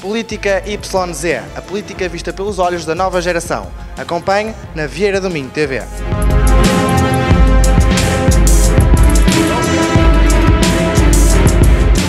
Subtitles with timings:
[0.00, 3.70] Política YZ, a política vista pelos olhos da nova geração.
[3.98, 5.82] Acompanhe na Vieira do Minho TV.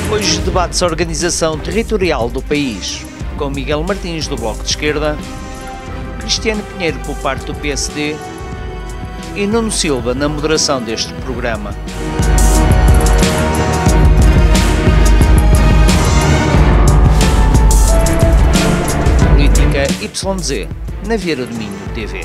[0.10, 3.06] Hoje debate-se a organização territorial do país,
[3.38, 5.18] com Miguel Martins do Bloco de Esquerda,
[6.22, 8.16] Cristiano Pinheiro por parte do PSD
[9.36, 11.76] e Nuno Silva na moderação deste programa.
[20.14, 20.68] YZ,
[21.08, 22.20] na Vieira do Minho TV.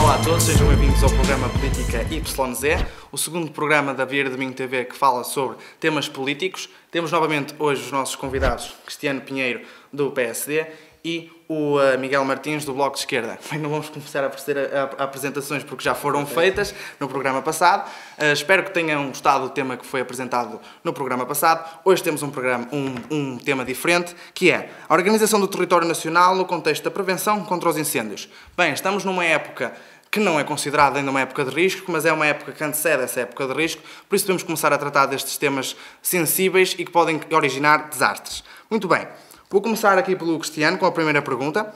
[0.00, 4.38] Olá a todos, sejam bem-vindos ao programa Política YZ, o segundo programa da Vieira do
[4.38, 6.70] Minho TV que fala sobre temas políticos.
[6.90, 9.60] Temos novamente hoje os nossos convidados, Cristiano Pinheiro,
[9.92, 10.66] do PSD,
[11.04, 13.36] e o uh, Miguel Martins, do Bloco de Esquerda.
[13.50, 17.08] Bem, não vamos começar a, oferecer a, a, a apresentações porque já foram feitas no
[17.08, 17.90] programa passado.
[18.16, 21.68] Uh, espero que tenham gostado do tema que foi apresentado no programa passado.
[21.84, 26.36] Hoje temos um, programa, um, um tema diferente, que é a organização do território nacional
[26.36, 28.28] no contexto da prevenção contra os incêndios.
[28.56, 29.72] Bem, estamos numa época
[30.08, 33.02] que não é considerada ainda uma época de risco, mas é uma época que antecede
[33.02, 36.92] essa época de risco, por isso devemos começar a tratar destes temas sensíveis e que
[36.92, 38.42] podem originar desastres.
[38.68, 39.06] Muito bem,
[39.50, 41.74] vou começar aqui pelo Cristiano com a primeira pergunta,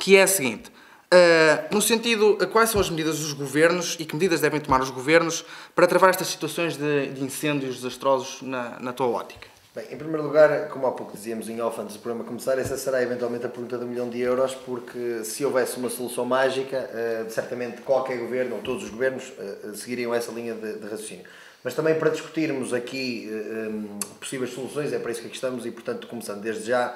[0.00, 0.72] que é a seguinte.
[1.14, 4.90] Uh, no sentido, quais são as medidas dos governos e que medidas devem tomar os
[4.90, 9.46] governos para travar estas situações de, de incêndios desastrosos na, na tua ótica?
[9.74, 12.76] Bem, em primeiro lugar, como há pouco dizíamos em off antes do programa começar, essa
[12.76, 17.30] será eventualmente a pergunta do milhão de euros, porque se houvesse uma solução mágica, uh,
[17.30, 19.32] certamente qualquer governo, ou todos os governos,
[19.74, 21.24] seguiriam essa linha de, de, raciocínio.
[21.64, 25.66] Mas também para discutirmos aqui uh, um, possíveis soluções, é para isso que aqui estamos
[25.66, 26.94] e, portanto, começando desde já,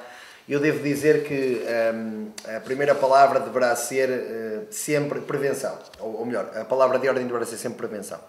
[0.48, 1.62] eu devo dizer que
[1.94, 7.26] um, a primeira palavra deverá ser sempre prevenção, ou, ou melhor, a palavra de ordem
[7.26, 8.20] deverá ser sempre prevenção.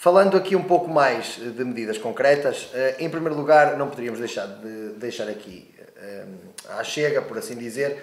[0.00, 4.46] Falando aqui um pouco mais de medidas concretas, eh, em primeiro lugar, não poderíamos deixar
[4.46, 6.24] de deixar aqui eh,
[6.70, 8.00] à chega, por assim dizer, eh,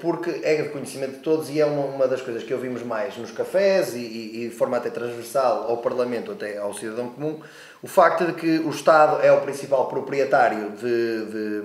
[0.00, 3.16] porque é de conhecimento de todos e é uma, uma das coisas que ouvimos mais
[3.16, 7.40] nos cafés e, e, de forma até transversal ao Parlamento, até ao cidadão comum,
[7.82, 11.60] o facto de que o Estado é o principal proprietário de, de,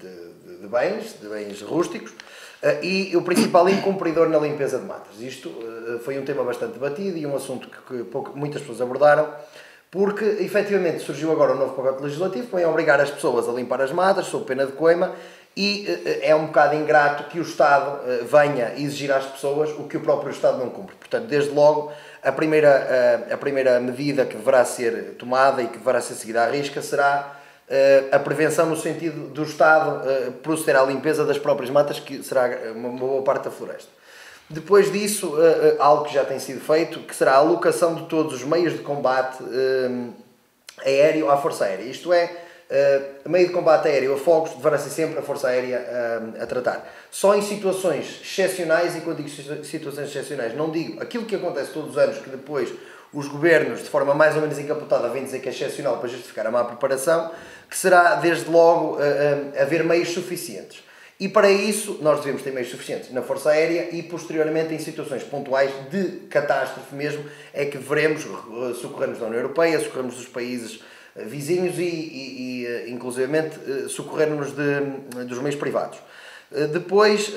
[0.00, 2.12] de, de bens, de bens rústicos,
[2.82, 5.20] e o principal incumpridor na limpeza de matas.
[5.20, 9.28] Isto eh, foi um tema bastante debatido e um assunto que, pouco, muitas pessoas abordaram,
[9.90, 13.82] porque efetivamente surgiu agora um novo pacote legislativo que vem obrigar as pessoas a limpar
[13.82, 15.12] as matas sob pena de coima
[15.56, 19.84] e eh, é um bocado ingrato que o Estado eh, venha exigir às pessoas o
[19.84, 20.96] que o próprio Estado não cumpre.
[20.96, 21.92] Portanto, desde logo,
[22.22, 26.50] a primeira, a primeira medida que deverá ser tomada e que deverá ser seguida à
[26.50, 27.36] risca será
[28.10, 30.02] a prevenção no sentido do Estado
[30.42, 33.90] proceder à limpeza das próprias matas, que será uma boa parte da floresta.
[34.48, 35.34] Depois disso,
[35.78, 38.78] algo que já tem sido feito, que será a alocação de todos os meios de
[38.78, 39.44] combate
[40.82, 41.84] aéreo à Força Aérea.
[41.84, 45.84] Isto é, uh, meio de combate aéreo a fogos deverá ser sempre a Força Aérea
[46.40, 46.86] a tratar.
[47.10, 49.28] Só em situações excepcionais, e quando digo
[49.64, 52.72] situações excepcionais, não digo aquilo que acontece todos os anos, que depois
[53.12, 56.46] os governos, de forma mais ou menos encapotada, vêm dizer que é excepcional para justificar
[56.46, 57.30] a má preparação,
[57.70, 58.98] que será, desde logo,
[59.56, 60.82] haver meios suficientes.
[61.18, 65.22] E para isso nós devemos ter meios suficientes na Força Aérea e posteriormente em situações
[65.22, 68.24] pontuais de catástrofe mesmo é que veremos
[68.80, 70.82] socorrermos da União Europeia, socorrermos dos países
[71.16, 73.58] vizinhos e, e, e eh, inclusivamente
[73.88, 75.98] socorrermos de, dos meios privados.
[76.72, 77.32] Depois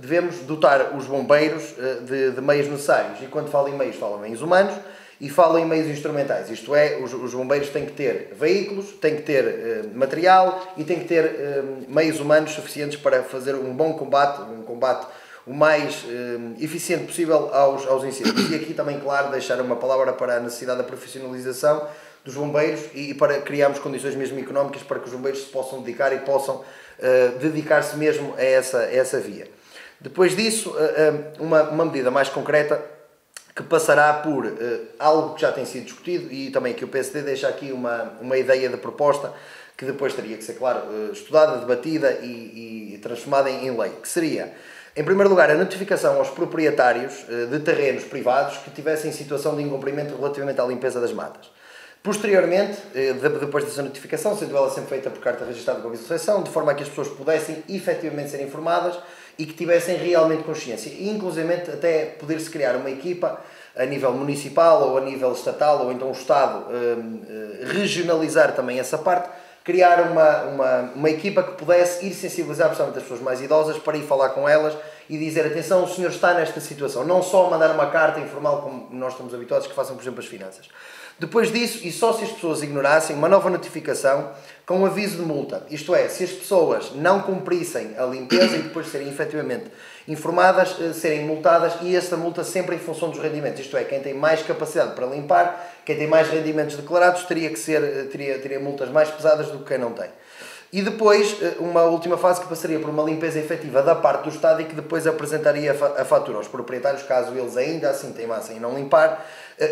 [0.00, 1.74] devemos dotar os bombeiros
[2.06, 4.74] de, de meios necessários e quando falo em meios, falo em meios humanos
[5.18, 9.16] e falam em meios instrumentais, isto é, os, os bombeiros têm que ter veículos, têm
[9.16, 14.42] que ter material e têm que ter meios humanos suficientes para fazer um bom combate,
[14.42, 15.06] um combate
[15.46, 18.50] o mais uh, eficiente possível aos, aos incêndios.
[18.50, 21.86] E aqui também, claro, deixar uma palavra para a necessidade da profissionalização
[22.24, 26.12] dos bombeiros e, para criarmos condições mesmo económicas para que os bombeiros se possam dedicar
[26.12, 26.62] e possam
[27.40, 29.48] dedicar-se mesmo a essa, a essa via.
[30.00, 30.72] Depois disso,
[31.40, 32.80] uma, uma medida mais concreta
[33.56, 34.46] que passará por
[35.00, 38.38] algo que já tem sido discutido e também que o PSD deixa aqui uma, uma
[38.38, 39.32] ideia de proposta
[39.76, 44.52] que depois teria que ser, claro, estudada, debatida e, e transformada em, lei, que seria,
[44.94, 49.62] em primeiro lugar, a notificação aos proprietários uh, de terrenos privados que tivessem situação de
[49.62, 51.50] incumprimento relativamente à limpeza das matas.
[52.02, 52.78] Posteriormente,
[53.40, 56.72] depois dessa notificação, sendo ela sempre feita por carta registrada com aviso de de forma
[56.72, 58.98] a que as pessoas pudessem efetivamente ser informadas
[59.38, 60.90] e que tivessem realmente consciência.
[60.90, 63.40] E, inclusive, até poder-se criar uma equipa
[63.76, 68.98] a nível municipal ou a nível estatal, ou então o Estado eh, regionalizar também essa
[68.98, 69.28] parte,
[69.64, 73.96] criar uma, uma, uma equipa que pudesse ir sensibilizar principalmente as pessoas mais idosas para
[73.96, 74.74] ir falar com elas
[75.08, 77.04] e dizer, atenção, o senhor está nesta situação.
[77.04, 80.26] Não só mandar uma carta informal, como nós estamos habituados que façam, por exemplo, as
[80.26, 80.68] finanças.
[81.18, 84.30] Depois disso, e só se as pessoas ignorassem, uma nova notificação
[84.66, 85.64] com um aviso de multa.
[85.70, 89.66] Isto é, se as pessoas não cumprissem a limpeza e depois serem efetivamente
[90.08, 93.60] informadas, eh, serem multadas e essa multa sempre em função dos rendimentos.
[93.60, 97.58] Isto é, quem tem mais capacidade para limpar, quem tem mais rendimentos declarados, teria que
[97.58, 100.08] ser, eh, teria, teria multas mais pesadas do que quem não tem.
[100.72, 104.30] E depois, eh, uma última fase que passaria por uma limpeza efetiva da parte do
[104.30, 108.60] Estado e que depois apresentaria a fatura aos proprietários, caso eles ainda assim teimassem em
[108.60, 109.24] não limpar,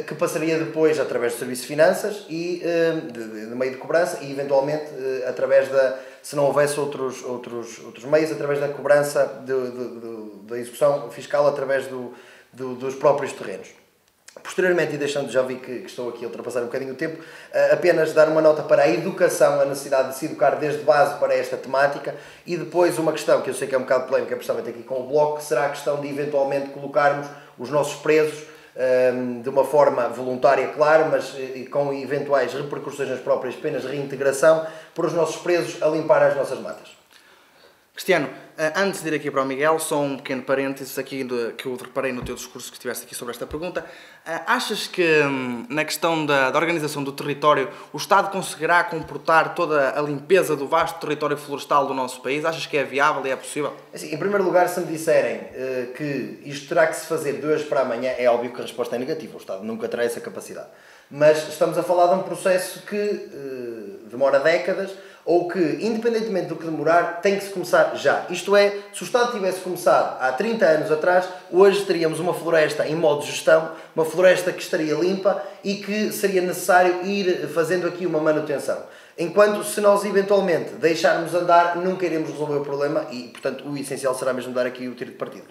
[0.07, 2.63] que passaria depois através do Serviço de Finanças e
[3.13, 4.85] de meio de cobrança e eventualmente
[5.27, 10.31] através da, se não houvesse outros, outros, outros meios, através da cobrança de, de, de
[10.51, 12.13] da execução fiscal através do,
[12.53, 13.69] do, dos próprios terrenos.
[14.43, 17.21] Posteriormente, e deixando, já vi que, que, estou aqui a ultrapassar um bocadinho o tempo,
[17.21, 21.19] uh, apenas dar uma nota para a educação, a necessidade de se educar desde base
[21.19, 22.15] para esta temática
[22.47, 25.01] e depois uma questão que eu sei que é um bocado polémica, principalmente aqui com
[25.01, 27.27] o Bloco, será a questão de eventualmente colocarmos
[27.59, 28.45] os nossos presos
[29.43, 35.05] de uma forma voluntária, claro, mas uh, com eventuais repercussões nas próprias penas reintegração, por
[35.05, 36.97] os nossos presos a limpar as nossas matas.
[37.93, 38.40] Cristiano, eh,
[38.77, 41.27] antes de ir aqui para o Miguel, só um pequeno parênteses aqui
[41.57, 43.85] que eu reparei no teu discurso que estiveste aqui sobre esta pergunta.
[44.27, 49.55] Eh, achas que hum, na questão da, da, organização do território o Estado conseguirá comportar
[49.55, 52.45] toda a limpeza do vasto território florestal do nosso país?
[52.45, 53.75] Achas que é viável e é possível?
[53.95, 57.47] Assim, em primeiro lugar, se me disserem uh, que isto terá que se fazer de
[57.47, 59.35] hoje para amanhã, é óbvio que a resposta é negativa.
[59.35, 60.69] O Estado nunca terá essa capacidade.
[61.11, 64.91] Mas estamos a falar de um processo que uh, demora décadas
[65.25, 68.27] ou que, independentemente do que demorar, tem que se começar já.
[68.31, 72.87] Isto é, se o Estado tivesse começado há 30 anos atrás, hoje teríamos uma floresta
[72.87, 77.87] em modo de gestão, uma floresta que estaria limpa e que seria necessário ir fazendo
[77.87, 78.83] aqui uma manutenção.
[79.19, 84.15] Enquanto, se nós eventualmente deixarmos andar, nunca iremos resolver o problema e, portanto, o essencial
[84.15, 85.45] será mesmo dar aqui o tiro de partida.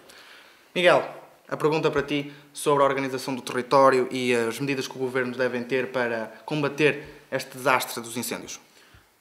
[0.74, 1.04] Miguel,
[1.48, 5.36] a pergunta para ti sobre a organização do território e as medidas que o governo
[5.36, 8.60] devem ter para combater este desastre dos incêndios.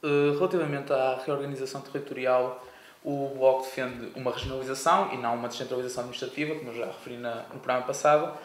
[0.02, 2.64] Eh, relativamente à reorganização territorial,
[3.02, 7.42] o Bloco defende uma regionalização e não uma descentralização administrativa, como eu já referi na,
[7.52, 8.36] no programa passado,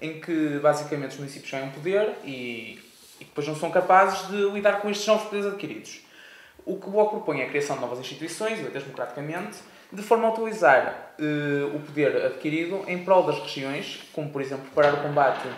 [0.00, 2.78] em que basicamente os municípios ganham poder e,
[3.20, 6.00] e depois não são capazes de lidar com estes novos poderes adquiridos.
[6.64, 9.58] O que o Bloco propõe é a criação de novas instituições, eleitas democraticamente,
[9.92, 14.64] de forma a utilizar uh, o poder adquirido em prol das regiões, como por exemplo
[14.66, 15.48] preparar o combate,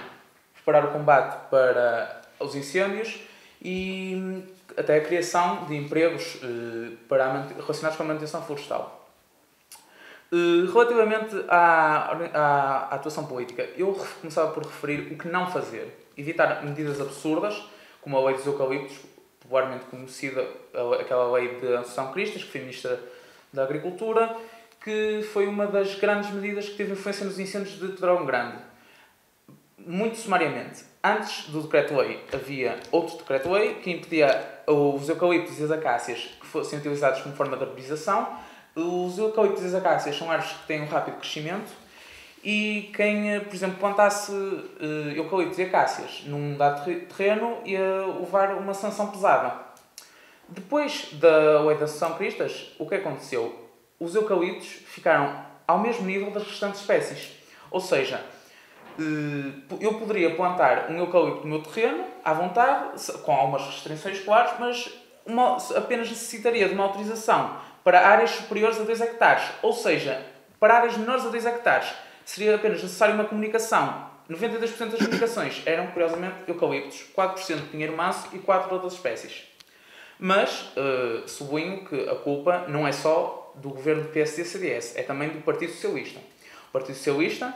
[0.54, 3.20] preparar o combate para os incêndios
[3.60, 4.42] e
[4.76, 9.08] até a criação de empregos eh, para relacionados com a manutenção florestal.
[10.32, 16.06] Eh, relativamente à, à, à, atuação política, eu começava por referir o que não fazer.
[16.16, 17.62] Evitar medidas absurdas,
[18.00, 18.98] como a lei dos eucaliptos,
[19.40, 20.46] popularmente conhecida,
[21.00, 23.00] aquela lei de Assunção Cristas, que foi Ministra
[23.52, 24.36] da Agricultura,
[24.82, 28.58] que foi uma das grandes medidas que teve influência nos incêndios de Pedrão Grande.
[29.78, 36.30] Muito sumariamente, antes do decreto-lei havia outro decreto-lei que impedia os eucaliptos e as acácias
[36.40, 38.28] que fossem utilizados como forma de arborização.
[38.74, 41.70] Os eucaliptos e as acácias são árvores que têm um rápido crescimento
[42.42, 48.74] e quem, por exemplo, plantasse uh, eucaliptos e acácias num dado terreno ia levar uma
[48.74, 49.54] sanção pesada.
[50.48, 51.86] Depois da lei da
[52.16, 53.70] Cristas, o que aconteceu?
[53.98, 57.30] Os eucaliptos ficaram ao mesmo nível das restantes espécies.
[57.70, 58.31] Ou seja, eh,
[59.80, 64.92] eu poderia plantar um eucalipto no meu terreno, à vontade, com algumas restrições, claro, mas
[65.26, 69.44] uma, apenas necessitaria de uma autorização para áreas superiores a 2 hectares.
[69.62, 70.24] Ou seja,
[70.58, 71.92] para áreas menores a 2 hectares,
[72.24, 74.10] seria apenas necessária uma comunicação.
[74.30, 79.42] 92% das comunicações eram, curiosamente, eucaliptos, 4% de pinheiro manso e 4% de outras espécies.
[80.18, 85.28] Mas uh, sublinho que a culpa não é só do governo do PSD-CDS, é também
[85.30, 86.20] do Partido Socialista.
[86.68, 87.52] O Partido Socialista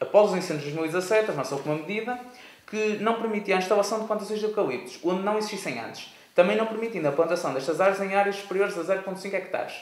[0.00, 2.18] após os incêndios de 2017, avançou com uma medida
[2.66, 6.66] que não permitia a instalação de plantações de eucaliptos, onde não existissem antes, também não
[6.66, 9.74] permitindo a plantação destas árvores em áreas superiores a 0,5 hectares.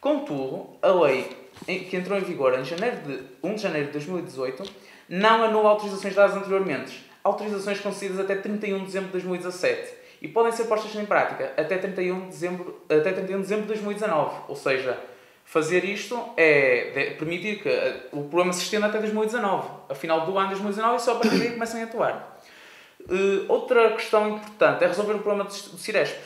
[0.00, 1.28] Contudo, a lei
[1.64, 4.62] que entrou em vigor em janeiro de, 1 de janeiro de 2018
[5.08, 10.52] não anula autorizações dadas anteriormente, autorizações concedidas até 31 de dezembro de 2017 e podem
[10.52, 14.56] ser postas em prática até 31 de dezembro, até 31 de, dezembro de 2019, ou
[14.56, 14.98] seja,
[15.46, 19.68] Fazer isto é permitir que eh, o programa se estenda até 2019.
[19.88, 22.40] A final do ano de 2019 e só a partir daí começam a atuar.
[23.02, 26.18] Uh, outra questão importante é resolver o problema do Ciresp.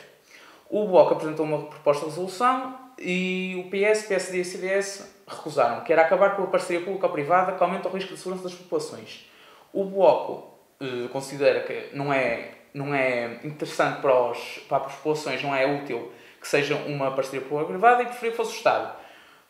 [0.71, 5.93] O Bloco apresentou uma proposta de resolução e o PS, PSD e CDS recusaram, que
[5.93, 9.29] era acabar com a parceria pública-privada que aumenta o risco de segurança das populações.
[9.71, 10.49] O Bloco
[10.81, 15.67] uh, considera que não é, não é interessante para, os, para as populações, não é
[15.67, 16.11] útil
[16.41, 19.00] que seja uma parceria pública-privada e preferia que fosse o Estado.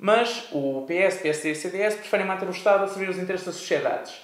[0.02, 3.57] Mas o PS, PSD e CDS preferem manter o Estado a servir os interesses das
[3.57, 4.14] sociedades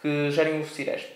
[0.00, 1.10] que gerem o Ciresp.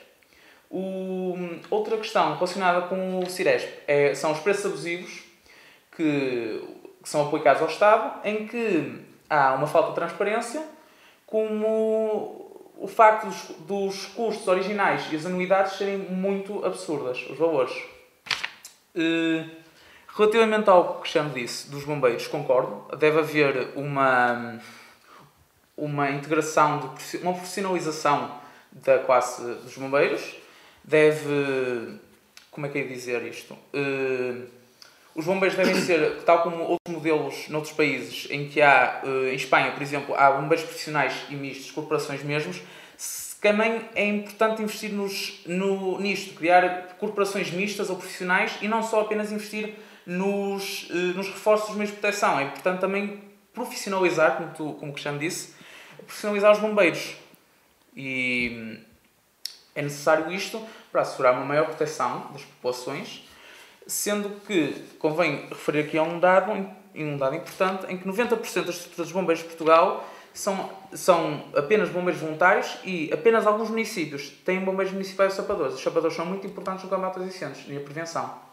[0.71, 1.35] O,
[1.71, 5.23] outra questão relacionada com o Ciresp é, são os preços abusivos
[5.97, 6.63] que,
[7.03, 10.63] que são aplicados ao Estado, em que há uma falta de transparência,
[11.25, 17.73] como o facto dos, dos custos originais e as anuidades serem muito absurdas, os valores.
[18.95, 19.60] Uh,
[20.21, 22.85] relativamente ao que chamo disse dos bombeiros, concordo.
[22.99, 24.61] Deve haver uma,
[25.77, 28.39] uma integração, de, uma profissionalização
[28.71, 30.37] da classe dos bombeiros.
[30.85, 31.99] Deve.
[32.51, 33.55] Como é que é dizer isto?
[33.73, 34.47] Uh,
[35.15, 39.73] os bombeiros devem ser, tal como outros modelos noutros países, em que há, em Espanha,
[39.73, 42.61] por exemplo, há bombeiros profissionais e mistos, corporações mesmos,
[43.41, 49.01] também é importante investir nos, no, nisto, criar corporações mistas ou profissionais e não só
[49.01, 49.75] apenas investir
[50.11, 52.41] nos, eh, nos reforços dos meios de proteção.
[52.41, 53.23] É importante também
[53.55, 55.55] profissionalizar, como, tu, como o Cristiano disse,
[56.05, 57.15] profissionalizar os bombeiros.
[57.97, 58.85] E hum,
[59.73, 63.25] é necessário isto para assegurar uma maior proteção das populações,
[63.87, 66.51] sendo que convém referir aqui a um dado,
[66.93, 71.89] um dado importante, em que 90% das estruturas dos bombeiros de Portugal são, são apenas
[71.89, 75.75] bombeiros voluntários e apenas alguns municípios têm bombeiros municipais e sapadores.
[75.75, 78.50] Os sapadores são muito importantes no combate aos incêndios e a prevenção.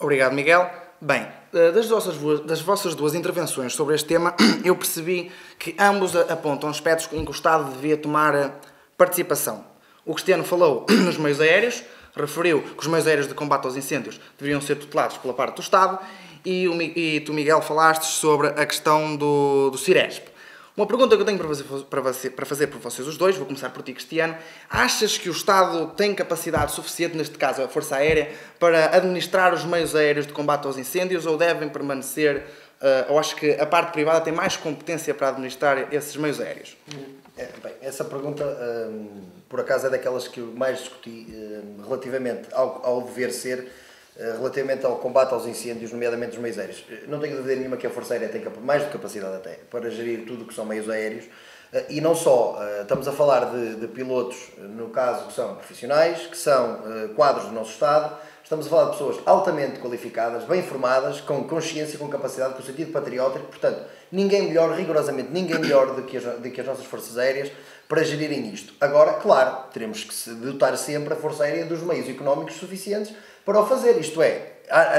[0.00, 0.70] Obrigado, Miguel.
[1.00, 4.32] Bem, eh, das vossas, das vossas duas intervenções sobre este tema,
[4.64, 8.52] eu percebi que ambos apontam aspectos em que o Estado devia tomar eh,
[8.96, 9.64] participação.
[10.06, 11.82] O Cristiano falou nos meios aéreos,
[12.14, 15.62] referiu que os meios aéreos de combate aos incêndios deveriam ser tutelados pela parte do
[15.62, 15.98] Estado,
[16.44, 20.28] e, o, e tu, Miguel, falaste sobre a questão do, do Ciresp.
[20.78, 23.34] Uma pergunta que eu tenho para fazer, para, você, para fazer por vocês os dois,
[23.36, 24.36] vou começar por ti, Cristiano.
[24.70, 28.30] Achas que o Estado tem capacidade suficiente, neste caso a Força Aérea,
[28.60, 32.44] para administrar os meios aéreos de combate aos incêndios ou devem permanecer,
[32.80, 36.76] uh, ou acho que a parte privada tem mais competência para administrar esses meios aéreos?
[37.36, 38.44] É, bem, essa pergunta,
[38.88, 43.68] um, por acaso, é daquelas que eu mais discuti um, relativamente ao, ao dever ser
[44.18, 46.84] relativamente ao combate aos incêndios, nomeadamente os meios aéreos.
[46.90, 49.88] Eh, não tenho dúvida nenhuma que a Força Aérea tem mais de capacidade até para
[49.90, 51.26] gerir tudo o que são meios aéreos.
[51.72, 56.26] Eh, e não só, estamos a falar de, de pilotos, no caso, que são profissionais,
[56.26, 56.80] que são
[57.14, 61.98] quadros do nosso Estado, estamos a falar de pessoas altamente qualificadas, bem formadas, com consciência,
[61.98, 66.50] com capacidade, com sentido patriótico, portanto, ninguém melhor, rigorosamente ninguém melhor do que as, do
[66.50, 67.52] que as nossas Forças Aéreas
[67.86, 68.72] para gerirem isto.
[68.80, 73.14] Agora, claro, teremos que dotar sempre a Força Aérea dos meios económicos suficientes
[73.48, 73.98] para o fazer.
[73.98, 74.42] Isto é,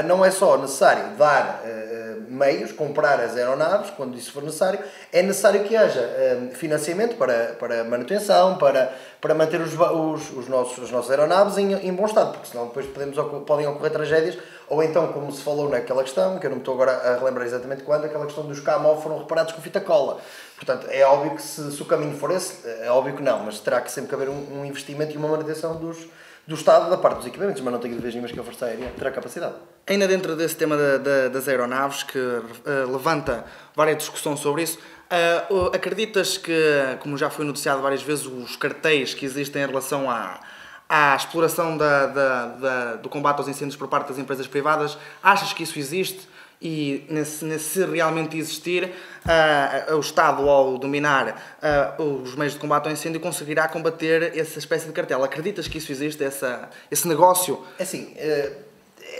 [0.04, 4.80] não é só necessário dar uh, meios, comprar as aeronaves, quando isso for necessário,
[5.12, 10.48] é necessário que haja uh, financiamento para, para manutenção, para, para manter os, os, os
[10.48, 14.36] nossos, as nossas aeronaves em, em bom estado, porque senão depois podemos, podem ocorrer tragédias,
[14.68, 17.46] ou então, como se falou naquela questão, que eu não me estou agora a relembrar
[17.46, 20.18] exatamente quando, aquela questão dos CAMO foram reparados com fita cola.
[20.56, 23.60] Portanto, é óbvio que se, se o caminho for esse, é óbvio que não, mas
[23.60, 26.08] terá que sempre haver um, um investimento e uma manutenção dos
[26.50, 28.92] do Estado da parte dos equipamentos, mas não tenho dúvidas nenhumas que a Força Aérea
[28.98, 29.54] terá capacidade.
[29.86, 34.76] Ainda dentro desse tema da, da, das aeronaves, que uh, levanta várias discussões sobre isso,
[34.76, 36.52] uh, acreditas que,
[36.98, 40.40] como já foi noticiado várias vezes, os cartéis que existem em relação à,
[40.88, 45.78] à exploração da, do combate aos incêndios por parte das empresas privadas, achas que isso
[45.78, 46.28] existe?
[46.60, 51.56] E nesse, nesse, se realmente existir, uh, o Estado, ao dominar
[51.98, 55.24] uh, os meios de combate ao incêndio, conseguirá combater essa espécie de cartel.
[55.24, 57.64] Acreditas que isso existe, essa, esse negócio?
[57.78, 58.52] É assim, eh,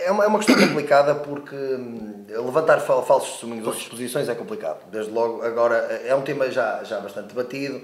[0.03, 4.85] é uma, é uma questão complicada porque hum, levantar falsos testemunhos ou exposições é complicado.
[4.91, 7.81] Desde logo, agora, é um tema já, já bastante debatido.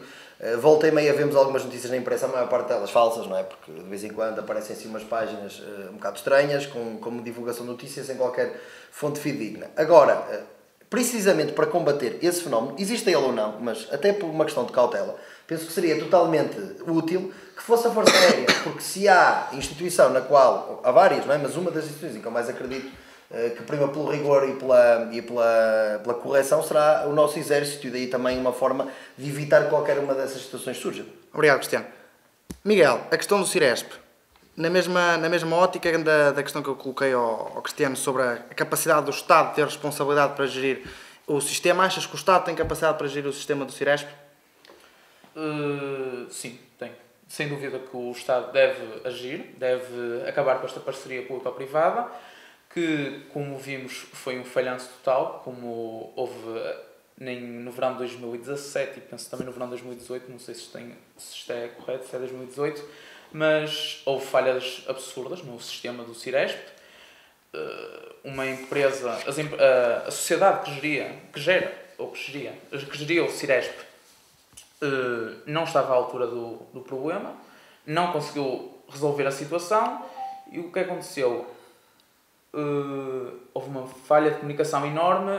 [0.62, 3.41] Volta e meia vemos algumas notícias na imprensa, a maior parte delas falsas, não é?
[3.41, 7.65] Porque de vez em quando aparecem assim umas páginas um bocado estranhas, com, com divulgação
[7.65, 8.56] de notícias sem qualquer
[8.91, 9.70] fonte fidedigna.
[9.75, 10.41] Agora, eh,
[10.89, 14.72] precisamente para combater esse fenómeno, existe ele ou não, mas até por uma questão de
[14.72, 15.15] cautela,
[15.46, 20.22] penso que seria totalmente útil que fosse a Força Aérea, porque se há instituição na
[20.22, 21.38] qual, há várias, não é?
[21.38, 24.54] mas uma das instituições em que eu mais acredito eh, que prima pelo rigor e
[24.54, 29.30] pela, e pela, pela correção será o nosso exército e daí também uma forma de
[29.30, 31.06] evitar qualquer uma dessas situações surja.
[31.34, 31.86] Obrigado, Cristiano.
[32.64, 33.92] Miguel, a questão do Ciresp
[34.58, 38.24] na mesma, na mesma ótica da, da questão que eu coloquei ao, ao Cristiano sobre
[38.24, 40.84] a capacidade do Estado ter responsabilidade para gerir
[41.28, 44.08] o sistema, achas que o Estado tem capacidade para gerir o sistema do Ciresp?
[45.36, 46.92] Uh, sim, tem.
[47.28, 52.10] Sem dúvida que o Estado deve agir, deve acabar com esta parceria público-privada,
[52.78, 56.36] que, como vimos, foi um falhanço total, como houve
[57.20, 60.68] nem no verão de 2017 e penso também no verão de 2018, não sei se,
[60.68, 62.88] tem, se isto é correto, se é 2018,
[63.32, 66.60] mas houve falhas absurdas no sistema do Ciresp.
[67.52, 69.12] Eh, uma empresa,
[70.06, 73.74] a sociedade que geria, que gera ou que geria, que geria o Ciresp,
[74.84, 77.36] uh, não estava à altura do, do problema,
[77.86, 80.06] não conseguiu resolver a situação
[80.52, 81.57] e o que aconteceu?
[82.60, 85.32] Uh, houve uma falha de comunicação enorme,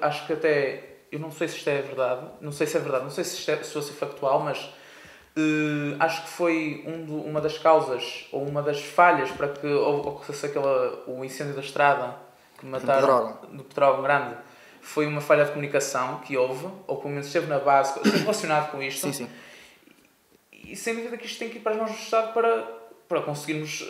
[0.00, 3.02] acho que até, eu não sei se isto é verdade, não sei se é verdade,
[3.02, 4.58] não sei se isto é, se ser factual, mas
[5.36, 9.66] uh, acho que foi um do, uma das causas ou uma das falhas para que
[9.66, 12.14] ocorresse aquela, o incêndio da estrada
[12.56, 14.36] que mataram do Petrógão Grande
[14.80, 18.80] foi uma falha de comunicação que houve, ou pelo menos esteve na base, relacionado com
[18.80, 19.08] isto.
[19.08, 19.30] Sim, sim.
[20.52, 22.62] E sem dúvida que isto tem que ir para as mãos do Estado para,
[23.08, 23.84] para conseguirmos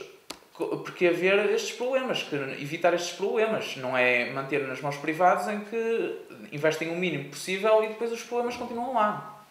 [0.67, 5.61] porque haver estes problemas, que evitar estes problemas, não é manter nas mãos privadas em
[5.61, 6.17] que
[6.53, 9.45] investem o mínimo possível e depois os problemas continuam lá.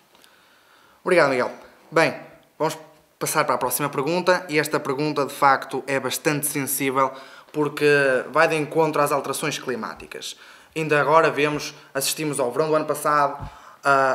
[1.03, 1.51] Obrigado, Miguel.
[1.91, 2.15] Bem,
[2.57, 2.77] vamos
[3.17, 7.11] passar para a próxima pergunta e esta pergunta de facto é bastante sensível
[7.51, 7.85] porque
[8.31, 10.37] vai de encontro às alterações climáticas.
[10.75, 13.49] Ainda agora vemos, assistimos ao verão do ano passado,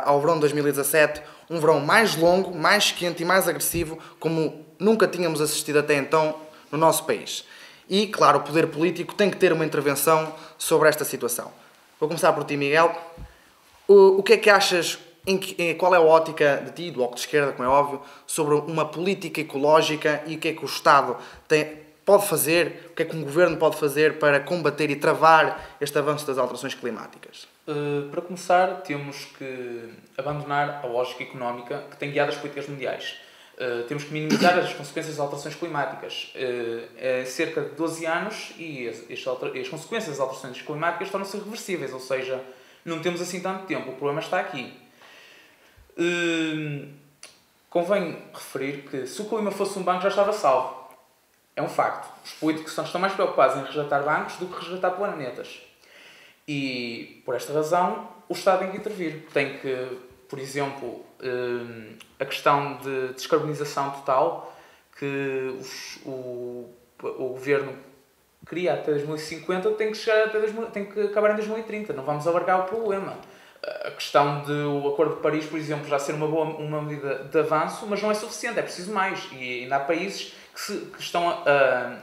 [0.05, 5.07] ao verão de 2017, um verão mais longo, mais quente e mais agressivo, como nunca
[5.07, 6.44] tínhamos assistido até então
[6.75, 7.45] no nosso país.
[7.89, 11.51] E, claro, o poder político tem que ter uma intervenção sobre esta situação.
[12.01, 12.95] Vou começar por ti, Miguel.
[13.87, 16.97] O, o que é que achas, em, em, qual é a ótica de ti, do
[16.97, 20.63] Bloco de Esquerda, como é óbvio, sobre uma política ecológica e o que é que
[20.63, 21.17] o Estado
[21.47, 25.77] tem, pode fazer, o que é que um governo pode fazer para combater e travar
[25.81, 27.47] este avanço das alterações climáticas?
[27.67, 33.24] Uh, para começar, temos que abandonar a lógica económica que tem guiado as políticas mundiais.
[33.55, 36.33] Uh, temos que minimizar as consequências das alterações climáticas.
[36.35, 41.93] Uh, é cerca de 12 anos e as, as consequências das alterações climáticas tornam-se reversíveis,
[41.93, 42.43] ou seja,
[42.85, 44.73] não temos assim tanto tempo, o problema está aqui.
[45.97, 46.89] Uh,
[47.71, 50.85] convém referir que se o clima fosse um banco já estava salvo.
[51.57, 52.13] É um facto.
[52.25, 55.61] Os políticos estão mais preocupados em resgatar bancos do que resgatar planetas.
[56.49, 59.27] E, por esta razão, o Estado tem que intervir.
[59.33, 59.99] Tem que,
[60.35, 64.53] por exemplo, hum, a questão de descarbonização total,
[64.99, 66.69] que os, o,
[67.01, 67.73] o governo
[68.45, 71.93] cria até 2050, tem que, chegar até 2000, tem que acabar em 2030.
[71.93, 73.17] Não vamos alargar o problema.
[73.85, 77.39] A questão do Acordo de Paris, por exemplo, já ser uma boa uma medida de
[77.39, 79.29] avanço, mas não é suficiente, é preciso mais.
[79.31, 81.45] E ainda há países que, se, que estão a,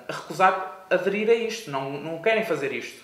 [0.07, 3.03] a, recusar aderir a isto, não, não querem fazer isto.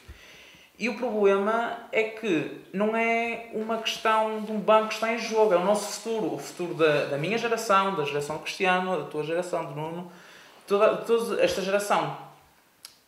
[0.79, 5.17] E o problema é que não é uma questão de um banco que está em
[5.17, 8.95] jogo, é o nosso futuro, o futuro da, da minha geração, da geração do Cristiano,
[8.95, 10.11] da tua geração, do Nuno,
[10.67, 12.15] toda, toda esta geração.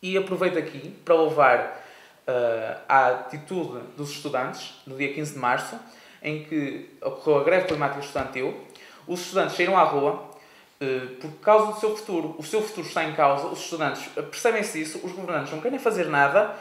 [0.02, 1.80] E aproveito aqui para louvar
[2.26, 5.78] uh, a atitude dos estudantes, no dia 15 de março,
[6.20, 8.66] em que ocorreu a greve climática estudantil.
[9.06, 10.28] Os estudantes saíram à rua
[10.80, 12.34] eh, por causa do seu futuro.
[12.38, 16.06] O seu futuro está em causa, os estudantes percebem-se isso, os governantes não querem fazer
[16.06, 16.54] nada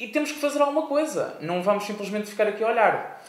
[0.00, 1.36] e, temos que fazer alguma coisa.
[1.40, 3.24] Não vamos simplesmente ficar aqui a olhar.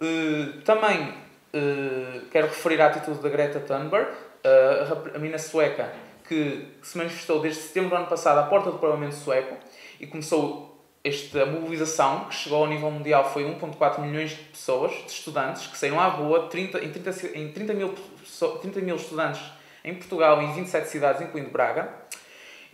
[0.00, 5.92] Uh, também uh, quero referir à atitude da Greta Thunberg, uh, a mina sueca,
[6.28, 9.56] que se manifestou desde setembro do ano passado à porta do Parlamento sueco
[10.00, 10.72] e começou
[11.04, 15.76] esta mobilização, que chegou ao nível mundial, foi 1,4 milhões de pessoas, de estudantes, que
[15.76, 17.94] saíram à rua 30, em, 30, em 30, mil,
[18.60, 19.42] 30 mil estudantes
[19.84, 21.92] em Portugal em 27 cidades, incluindo Braga,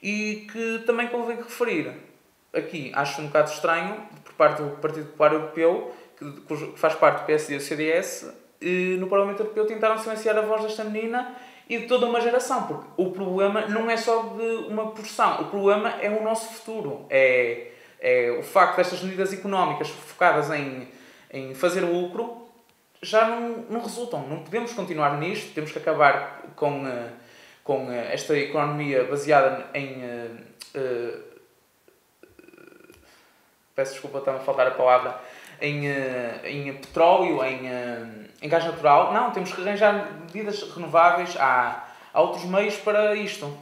[0.02, 1.90] e que também convém referir,
[2.52, 7.20] aqui acho um bocado estranho, por parte do Partido Popular Europeu, que, que faz parte
[7.20, 11.34] do PSD e do CDS, e no Parlamento Europeu tentaram silenciar a voz desta menina
[11.68, 15.44] e de toda uma geração, porque o problema não é só de uma porção, o
[15.46, 20.88] problema é o nosso futuro, é é, o facto destas medidas económicas focadas em,
[21.32, 22.48] em fazer lucro
[23.02, 24.26] já não, não resultam.
[24.28, 27.10] Não podemos continuar nisto, temos que acabar com, uh,
[27.64, 30.02] com uh, esta economia baseada em.
[33.78, 35.16] Peço desculpa, está a faltar a palavra.
[35.60, 35.86] Em,
[36.42, 37.60] em petróleo, em,
[38.42, 39.12] em gás natural.
[39.12, 41.36] Não, temos que arranjar medidas renováveis.
[41.36, 43.56] Há, há outros meios para isto.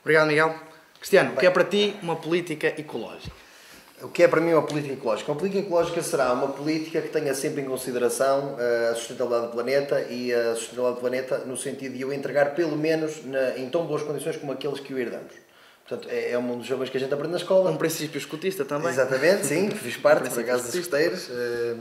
[0.00, 0.54] Obrigado, Miguel.
[0.98, 3.36] Cristiano, o que é para ti uma política ecológica?
[4.00, 5.30] O que é para mim uma política ecológica?
[5.30, 9.52] Uma política ecológica será uma política que tenha sempre em consideração eh, a sustentabilidade do
[9.52, 13.68] planeta e a sustentabilidade do planeta no sentido de o entregar pelo menos na, em
[13.68, 15.51] tão boas condições como aqueles que o herdamos.
[15.88, 17.70] Portanto, é, é um dos jovens que a gente aprende na escola.
[17.70, 18.90] Um princípio escutista também.
[18.90, 21.28] Exatamente, sim, fiz parte, um por acaso, das escuteiras.
[21.30, 21.74] Eh,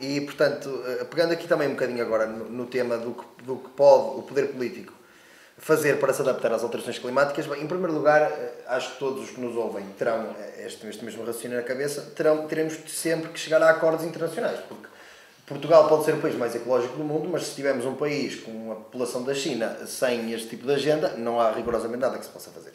[0.00, 3.56] e, portanto, eh, pegando aqui também um bocadinho agora no, no tema do que, do
[3.56, 4.92] que pode o poder político
[5.58, 7.46] fazer para se adaptar às alterações climáticas?
[7.46, 11.04] Bem, em primeiro lugar, eh, acho que todos os que nos ouvem terão este, este
[11.04, 14.86] mesmo raciocínio na cabeça, terão, teremos sempre que chegar a acordos internacionais, porque
[15.46, 18.72] Portugal pode ser o país mais ecológico do mundo, mas se tivermos um país com
[18.72, 22.30] a população da China sem este tipo de agenda, não há rigorosamente nada que se
[22.30, 22.72] possa fazer.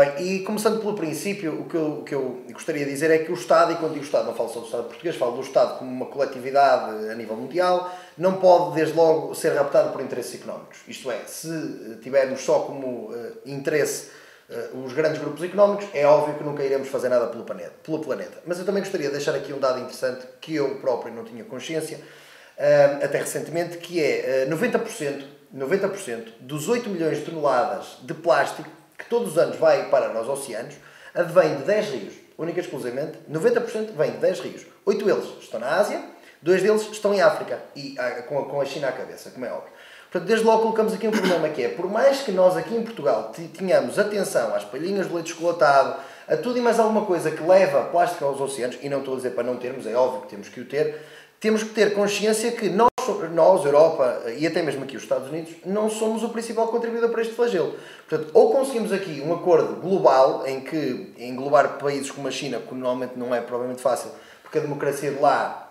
[0.00, 3.18] Bem, e começando pelo princípio, o que, eu, o que eu gostaria de dizer é
[3.18, 5.42] que o Estado, e quando digo Estado, não falo só do Estado português, falo do
[5.42, 10.40] Estado como uma coletividade a nível mundial, não pode, desde logo, ser raptado por interesses
[10.40, 10.78] económicos.
[10.88, 14.08] Isto é, se tivermos só como uh, interesse
[14.48, 17.98] uh, os grandes grupos económicos, é óbvio que nunca iremos fazer nada pelo planeta, pelo
[17.98, 18.38] planeta.
[18.46, 21.44] Mas eu também gostaria de deixar aqui um dado interessante que eu próprio não tinha
[21.44, 28.80] consciência, uh, até recentemente, que é 90%, 90% dos 8 milhões de toneladas de plástico
[29.10, 30.76] todos os anos vai parar aos oceanos,
[31.14, 32.14] advém de 10 rios.
[32.38, 34.66] Única e exclusivamente, 90% vem de 10 rios.
[34.86, 36.00] 8 deles estão na Ásia,
[36.40, 39.70] dois deles estão em África, e ah, com a China à cabeça, como é óbvio.
[40.10, 42.82] Portanto, desde logo colocamos aqui um problema que é, por mais que nós aqui em
[42.82, 47.42] Portugal tenhamos atenção às palhinhas de leite chocolatado, a tudo e mais alguma coisa que
[47.42, 50.28] leva plástico aos oceanos, e não estou a dizer para não termos, é óbvio que
[50.28, 51.00] temos que o ter,
[51.38, 52.89] temos que ter consciência que nós,
[53.30, 57.22] nós, Europa e até mesmo aqui os Estados Unidos, não somos o principal contribuidor para
[57.22, 57.74] este flagelo.
[58.08, 62.74] Portanto, ou conseguimos aqui um acordo global em que englobar países como a China, que
[62.74, 64.10] normalmente não é provavelmente fácil,
[64.42, 65.70] porque a democracia de lá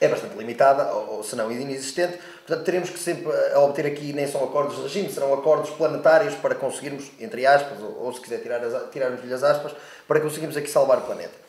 [0.00, 4.12] é bastante limitada, ou, ou se não inexistente, portanto teremos que sempre a obter aqui
[4.12, 8.20] nem são acordos de regime, serão acordos planetários para conseguirmos, entre aspas, ou, ou se
[8.20, 9.72] quiser tirar as, tirar-nos as aspas,
[10.06, 11.44] para conseguirmos aqui salvar o planeta.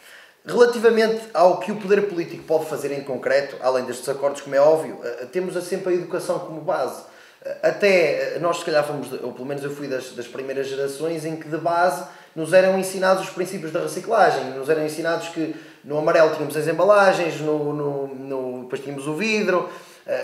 [0.48, 4.60] Relativamente ao que o poder político pode fazer em concreto, além destes acordos, como é
[4.60, 7.02] óbvio, eh, temos sempre a educação como base.
[7.44, 10.68] Eh, até eh, nós, se calhar, fomos, ou pelo menos eu fui das, das primeiras
[10.68, 12.04] gerações em que, de base,
[12.36, 16.68] nos eram ensinados os princípios da reciclagem, nos eram ensinados que no amarelo tínhamos as
[16.68, 19.68] embalagens, no, no, no, depois tínhamos o vidro,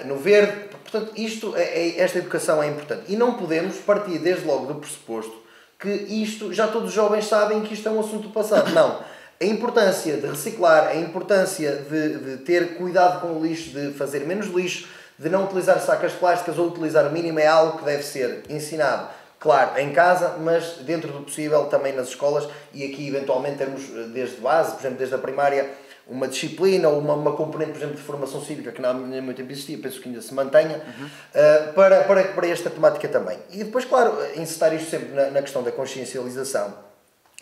[0.05, 0.69] no verde.
[0.83, 3.05] Portanto, isto, é, é, esta educação é importante.
[3.07, 5.41] E não podemos partir desde logo do pressuposto
[5.79, 8.71] que isto, já todos os jovens sabem que isto é um assunto do passado.
[8.71, 8.99] Não
[9.41, 14.19] a importância de reciclar, a importância de, de, ter cuidado com o lixo, de fazer
[14.19, 18.03] menos lixo, de não utilizar sacas plásticas ou utilizar o mínimo é algo que deve
[18.03, 23.57] ser ensinado, claro, em casa, mas dentro do possível também nas escolas e aqui eventualmente
[23.57, 25.71] termos eh, desde base, por exemplo, desde a primária,
[26.07, 29.37] uma disciplina ou uma, uma componente, por exemplo, de formação cívica que não há muito
[29.37, 31.05] tempo existia, penso que ainda se mantenha, uhum.
[31.05, 33.39] uh, para, para, para esta temática também.
[33.49, 36.90] E depois, claro, incitar isto sempre na, na questão da consciencialização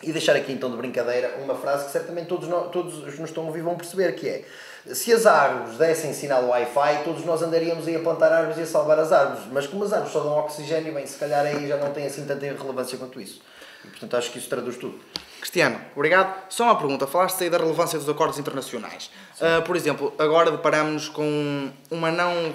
[0.02, 3.44] e deixar aqui então de brincadeira uma frase que certamente todos, nós, todos nos estão
[3.44, 4.44] a ouvir vão perceber, que é
[4.86, 8.66] se as árvores dessem sinal Wi-Fi, todos nós andaríamos aí a plantar árvores e a
[8.66, 9.44] salvar as árvores.
[9.52, 12.24] Mas como as árvores só dão oxigênio, bem, se calhar aí já não tem assim
[12.24, 13.42] tanta relevância quanto isso.
[13.84, 14.98] E portanto acho que isso traduz tudo.
[15.38, 16.34] Cristiano, obrigado.
[16.50, 17.06] Só uma pergunta.
[17.06, 19.10] Falaste aí da relevância dos acordos internacionais.
[19.36, 22.52] Uh, por exemplo, agora deparamos com uma não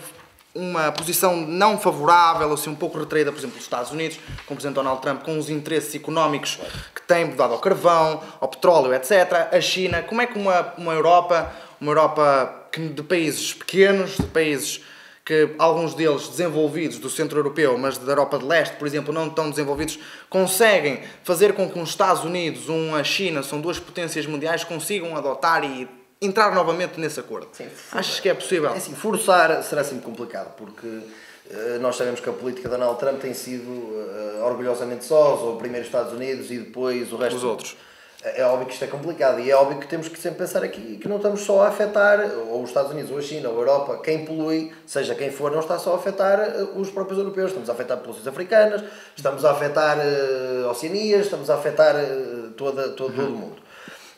[0.56, 4.56] uma posição não favorável, assim, um pouco retraída, por exemplo, dos Estados Unidos, com o
[4.56, 6.58] Presidente Donald Trump, com os interesses económicos
[6.96, 9.50] que têm dado ao carvão, ao petróleo, etc.
[9.52, 14.82] A China, como é que uma, uma Europa, uma Europa de países pequenos, de países
[15.26, 19.28] que alguns deles desenvolvidos do centro europeu, mas da Europa de Leste, por exemplo, não
[19.28, 19.98] tão desenvolvidos,
[20.30, 25.64] conseguem fazer com que os Estados Unidos, uma China, são duas potências mundiais, consigam adotar
[25.64, 25.88] e
[26.26, 27.48] entrar novamente nesse acordo.
[27.54, 28.70] Sim, Achas que é possível?
[28.70, 33.00] É assim, forçar será sempre complicado, porque uh, nós sabemos que a política de Donald
[33.00, 37.38] Trump tem sido uh, orgulhosamente sós, ou primeiro Estados Unidos e depois o resto.
[37.38, 37.78] Os outros.
[38.26, 40.64] É, é óbvio que isto é complicado e é óbvio que temos que sempre pensar
[40.64, 43.58] aqui que não estamos só a afetar ou os Estados Unidos, ou a China, ou
[43.58, 47.20] a Europa, quem polui, seja quem for, não está só a afetar eh, os próprios
[47.20, 48.84] europeus, estamos a afetar populações africanas,
[49.16, 53.16] estamos a afetar uh, Oceanias, estamos a afetar uh, toda, todo, uhum.
[53.16, 53.65] todo o mundo.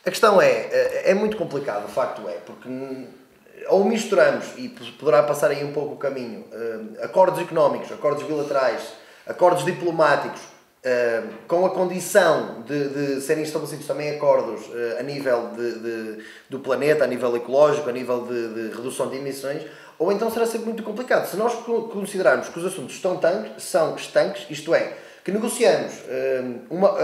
[0.07, 2.69] A questão é, é, é muito complicado, o facto é, porque
[3.67, 8.81] ou misturamos, e poderá passar aí um pouco o caminho, eh, acordos económicos, acordos bilaterais,
[9.25, 10.39] acordos diplomáticos,
[10.81, 16.23] eh, com a condição de, de serem estabelecidos também acordos eh, a nível de, de,
[16.49, 19.63] do planeta, a nível ecológico, a nível de, redução de emissões,
[19.99, 21.27] ou então será sempre muito complicado.
[21.27, 21.53] Se nós
[21.91, 24.93] considerarmos que os assuntos estão tanques, são estanques, isto é,
[25.27, 26.95] que negociamos hum, uma,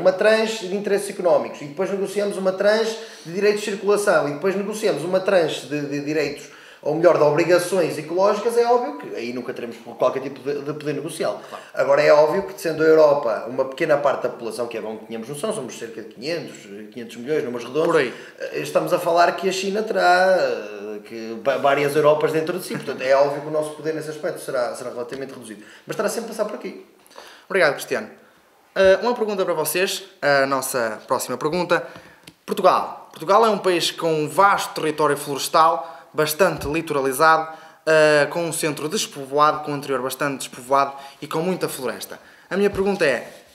[0.00, 4.32] uma tranche de interesses económicos e depois negociamos uma tranche de direitos de circulação e
[4.32, 6.48] depois negociamos uma tranche de, de direitos
[6.82, 10.72] ou melhor, de obrigações ecológicas, é óbvio que aí nunca teremos qualquer tipo de, de
[10.72, 11.40] poder negocial.
[11.48, 11.64] Claro.
[11.74, 14.96] Agora, é óbvio que, sendo a Europa uma pequena parte da população, que é bom
[14.96, 16.54] que tenhamos noção, somos cerca de 500,
[16.92, 17.96] 500 milhões, números redondos.
[17.96, 18.12] Eh,
[18.60, 22.74] estamos a falar que a China terá eh, que, várias Europas dentro de si.
[22.74, 25.62] Portanto, é óbvio que o nosso poder nesse aspecto será, será relativamente reduzido.
[25.86, 26.84] Mas estará sempre a passar por aqui.
[27.48, 28.10] Obrigado, Cristiano.
[28.74, 31.86] Uh, uma pergunta para vocês, a nossa próxima pergunta.
[32.44, 33.08] Portugal.
[33.10, 38.88] Portugal é um país com um vasto território florestal, bastante litoralizado, uh, com um centro
[38.88, 42.20] despovoado, com um interior bastante despovoado e com muita floresta.
[42.50, 43.45] A minha pergunta é: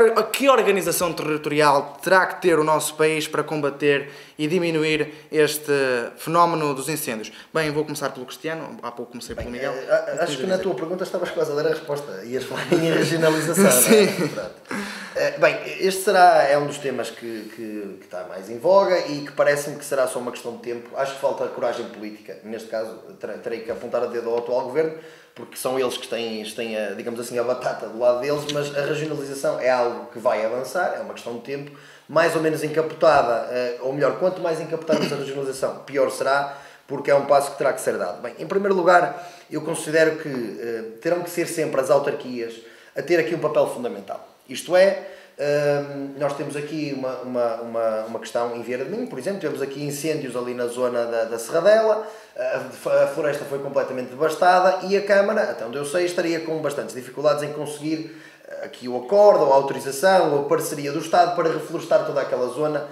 [0.00, 5.72] a que organização territorial terá que ter o nosso país para combater e diminuir este
[6.16, 7.32] fenómeno dos incêndios?
[7.52, 9.72] Bem, vou começar pelo Cristiano, há pouco comecei pelo Miguel.
[9.72, 12.24] Eh, acho que na tua pergunta estavas quase a dar a resposta.
[12.24, 14.06] Ias falar em regionalização, Sim.
[14.34, 14.50] Não é?
[15.14, 18.98] Eh, bem, este será é um dos temas que, que, que está mais em voga
[18.98, 20.88] e que parece-me que será só uma questão de tempo.
[20.96, 22.38] Acho que falta coragem política.
[22.44, 22.96] Neste caso,
[23.42, 24.94] terei que apontar a dedo ao atual governo,
[25.34, 28.76] porque são eles que têm, têm a, digamos assim, a batata do lado deles, mas
[28.76, 31.70] a regionalização é algo que vai avançar, é uma questão de tempo,
[32.08, 37.10] mais ou menos encapotada, eh, ou melhor, quanto mais encapotada a regionalização, pior será, porque
[37.10, 38.20] é um passo que terá que ser dado.
[38.20, 42.54] Bem, em primeiro lugar, eu considero que uh, terão que ser sempre as autarquias
[42.94, 44.28] a ter aqui um papel fundamental.
[44.48, 45.06] Isto é,
[45.38, 49.40] uh, nós temos aqui uma, uma, uma, uma questão em Vieira de Minho, por exemplo,
[49.40, 54.86] temos aqui incêndios ali na zona da, da Serradela, a, a floresta foi completamente devastada
[54.86, 58.16] e a Câmara, até onde eu sei, estaria com bastantes dificuldades em conseguir
[58.48, 62.20] eh, aqui o acordo, ou a autorização, ou a parceria do Estado para reflorestar toda
[62.20, 62.86] aquela zona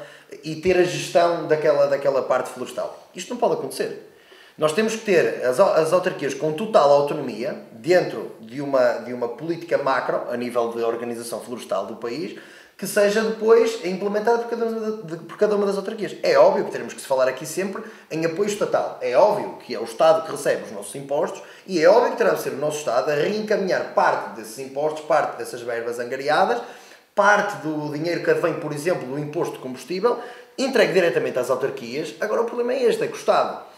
[0.44, 3.08] e ter a gestão daquela, daquela parte florestal.
[3.14, 4.09] Isto não pode acontecer.
[4.60, 9.26] Nós temos que ter as, as autarquias com total autonomia dentro de uma, de uma
[9.26, 12.38] política macro, a nível de organização florestal do país,
[12.76, 16.14] que seja depois implementada por cada, uma, por cada uma das autarquias.
[16.22, 18.98] É óbvio que teremos que se falar aqui sempre em apoio estatal.
[19.00, 22.18] É óbvio que é o Estado que recebe os nossos impostos e é óbvio que
[22.18, 26.60] terá de ser o nosso Estado a reencaminhar parte desses impostos, parte dessas verbas angariadas,
[27.14, 30.18] parte do dinheiro que advém, por exemplo, do imposto de combustível,
[30.58, 32.14] entregue diretamente às autarquias.
[32.20, 33.69] Agora, o problema é este, é que o Estado,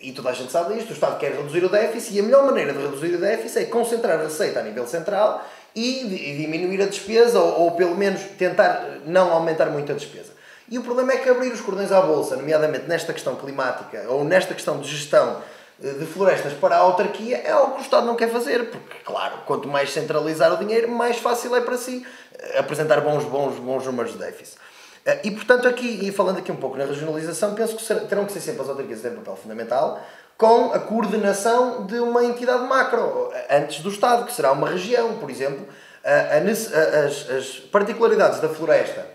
[0.00, 2.44] e toda a gente sabe isto, o Estado quer reduzir o déficit e a melhor
[2.44, 6.86] maneira de reduzir o déficit é concentrar a receita a nível central e diminuir a
[6.86, 10.32] despesa, ou, ou pelo menos tentar não aumentar muito a despesa.
[10.70, 14.24] E o problema é que abrir os cordões à bolsa, nomeadamente nesta questão climática ou
[14.24, 15.42] nesta questão de gestão
[15.82, 18.98] eh, de florestas para a autarquia, é algo que o Estado não quer fazer, porque,
[19.04, 22.06] claro, quanto mais centralizar o dinheiro, mais fácil é para si
[22.38, 24.56] eh, apresentar bons, bons, bons números de déficit.
[25.04, 28.32] Eh, e, portanto, aqui, e falando aqui um pouco na regionalização, penso que terão que
[28.32, 30.00] ser sempre as autarquias ter um papel fundamental,
[30.36, 35.30] com a coordenação de uma entidade macro, antes do Estado, que será uma região, por
[35.30, 35.66] exemplo,
[36.04, 39.14] as, as particularidades da floresta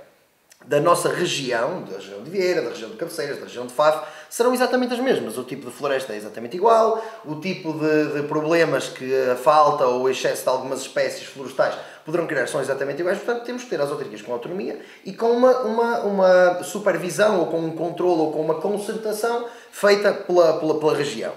[0.65, 4.07] da nossa região, da região de Vieira, da região de Cabeceiras, da região de Faf,
[4.29, 5.37] serão exatamente as mesmas.
[5.37, 9.85] O tipo de floresta é exatamente igual, o tipo de, de problemas que a falta
[9.85, 13.69] ou o excesso de algumas espécies florestais poderão criar são exatamente iguais, portanto temos que
[13.69, 18.21] ter as autarquias com autonomia e com uma, uma, uma supervisão ou com um controle
[18.21, 21.33] ou com uma concertação feita pela, pela, pela região.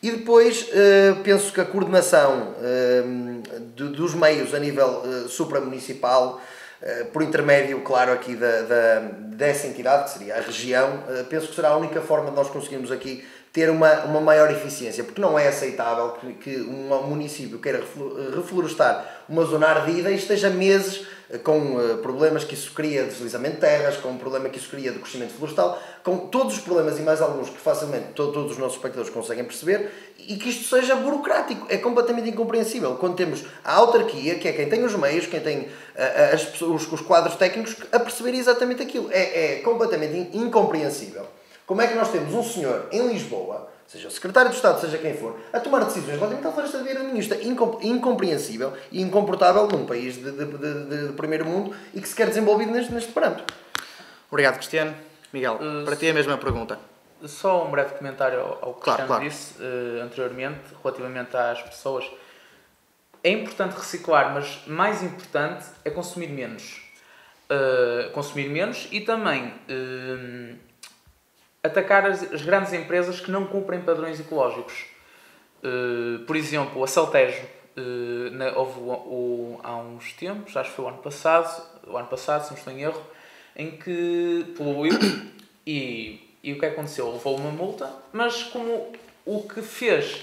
[0.00, 3.02] E depois eh, penso que a coordenação eh,
[3.74, 6.40] dos meios a nível eh, supramunicipal,
[7.12, 9.00] por intermédio, claro, aqui da, da,
[9.34, 12.92] dessa entidade, que seria a região, penso que será a única forma de nós conseguirmos
[12.92, 17.82] aqui ter uma, uma maior eficiência, porque não é aceitável que, que um município queira
[18.34, 21.06] reflorestar uma zona ardida e esteja meses
[21.44, 24.70] com uh, problemas que isso cria de deslizamento de terras, com um problema que isso
[24.70, 28.52] cria de crescimento florestal, com todos os problemas e mais alguns que facilmente to todos
[28.52, 31.66] os nossos espectadores conseguem perceber, e que isto seja burocrático.
[31.68, 32.96] É completamente incompreensível.
[32.96, 36.90] Quando temos a autarquia, que é quem tem os meios, quem tem uh, as os,
[36.90, 39.10] os quadros técnicos, a perceber exatamente aquilo.
[39.12, 41.26] É, é completamente incompreensível.
[41.68, 44.98] Como é que nós temos um senhor em Lisboa seja o secretário de Estado, seja
[44.98, 46.78] quem for, a tomar decisões relativamente à floresta.
[47.18, 52.06] Isto é incompreensível e incomportável num país de, de, de, de, primeiro mundo e que
[52.06, 53.44] se quer desenvolvido neste, neste parâmetro.
[54.30, 54.94] Obrigado, Cristiano.
[55.32, 56.78] Miguel, uh, para ti é a mesma pergunta.
[57.24, 59.24] Só um breve comentário ao, ao que claro, Cristiano claro.
[59.24, 62.04] disse uh, anteriormente, relativamente às pessoas.
[63.24, 66.82] É importante reciclar, mas mais importante é consumir menos.
[67.50, 69.54] Uh, consumir menos e também
[71.68, 74.86] atacar as, as, grandes empresas que não cumprem padrões ecológicos.
[75.62, 77.44] Uh, por exemplo, a Celtejo,
[77.76, 82.08] uh, na, houve o, há uns tempos, acho que foi o ano passado, o ano
[82.08, 83.02] passado, se não estou em erro,
[83.56, 84.98] em que poluiu
[85.66, 87.12] e, e o que aconteceu?
[87.12, 88.92] Levou uma multa, mas como
[89.24, 90.22] o que fez,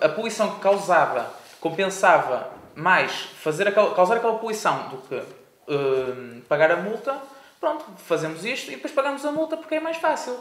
[0.00, 6.70] a poluição que causava, compensava mais fazer aquela, causar aquela poluição do que uh, pagar
[6.70, 7.18] a multa,
[7.60, 10.36] pronto, fazemos isto e depois pagamos a multa porque é mais fácil.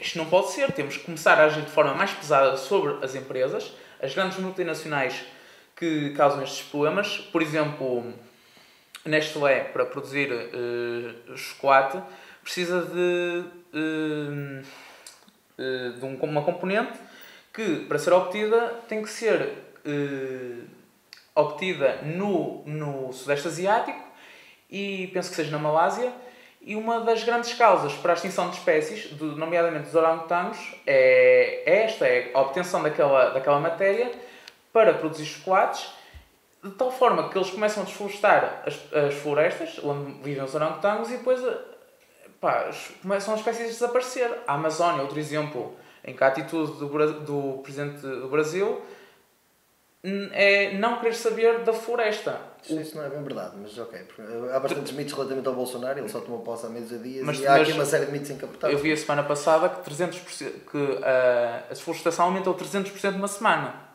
[0.00, 0.72] Isto não pode ser.
[0.72, 5.24] Temos que começar a agir de forma mais pesada sobre as empresas, as grandes multinacionais
[5.76, 7.18] que causam estes problemas.
[7.18, 8.12] Por exemplo,
[9.04, 12.02] Nestlé, para produzir uh, chocolate,
[12.42, 14.62] precisa de, uh,
[15.98, 16.98] de um, uma componente
[17.52, 19.68] que, para ser obtida, tem que ser
[21.34, 24.02] obtida no, no Sudeste Asiático
[24.70, 26.12] e penso que seja na Malásia
[26.68, 31.84] e uma das grandes causas para a extinção de espécies, nomeadamente dos orangotangos, é, é
[31.84, 34.12] esta, é a obtenção daquela, daquela matéria
[34.70, 35.88] para produzir chocolates,
[36.62, 41.08] de tal forma que eles começam a desflorestar as, as florestas onde vivem os orangotangos
[41.08, 41.40] e depois
[42.38, 42.68] pá,
[43.00, 44.30] começam as espécies a desaparecer.
[44.46, 48.82] A Amazónia, outro exemplo, em que a atitude do, do Presidente do Brasil
[50.04, 52.40] é não querer saber da floresta.
[52.68, 54.00] Isso não é bem verdade, mas ok.
[54.52, 57.40] Há bastantes mitos relativamente ao Bolsonaro, ele só tomou posse há meses a dias mas,
[57.40, 58.76] e há aqui uma série de mitos encapotados.
[58.76, 61.04] Eu vi a semana passada que, 300%, que uh,
[61.66, 63.88] a desflorestação aumentou 300% numa semana.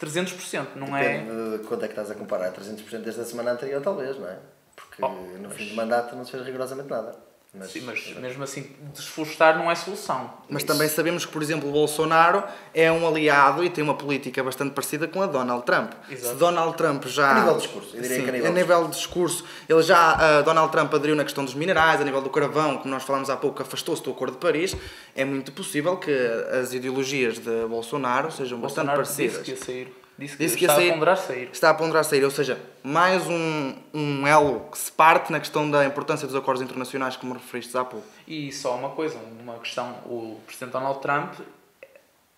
[0.00, 1.58] 300%, não Depende é?
[1.58, 2.52] De quanto é que estás a comparar?
[2.52, 4.38] 300% desde a semana anterior, talvez, não é?
[4.74, 7.16] Porque oh, no fim do mandato não se fez rigorosamente nada.
[7.58, 10.30] Mas, Sim, mas mesmo assim, desflorestar não é solução.
[10.48, 10.72] Mas Isso.
[10.72, 14.72] também sabemos que, por exemplo, o Bolsonaro é um aliado e tem uma política bastante
[14.72, 15.92] parecida com a Donald Trump.
[16.10, 16.34] Exato.
[16.34, 17.30] Se Donald Trump já.
[17.30, 19.82] A nível de discurso, eu diria Sim, que a nível, a nível de discurso, ele
[19.82, 20.40] já.
[20.40, 23.30] Uh, Donald Trump aderiu na questão dos minerais, a nível do carvão, como nós falámos
[23.30, 24.76] há pouco, afastou-se do Acordo de Paris.
[25.14, 26.12] É muito possível que
[26.60, 29.46] as ideologias de Bolsonaro sejam Bolsonaro bastante parecidas.
[29.46, 31.50] Disse que ia sair Disse que, Disse que está sair, a ponderar sair.
[31.52, 35.70] Está a ponderar sair, ou seja, mais um, um elo que se parte na questão
[35.70, 38.06] da importância dos acordos internacionais, como referiste há pouco.
[38.26, 41.34] E só uma coisa, uma questão, o Presidente Donald Trump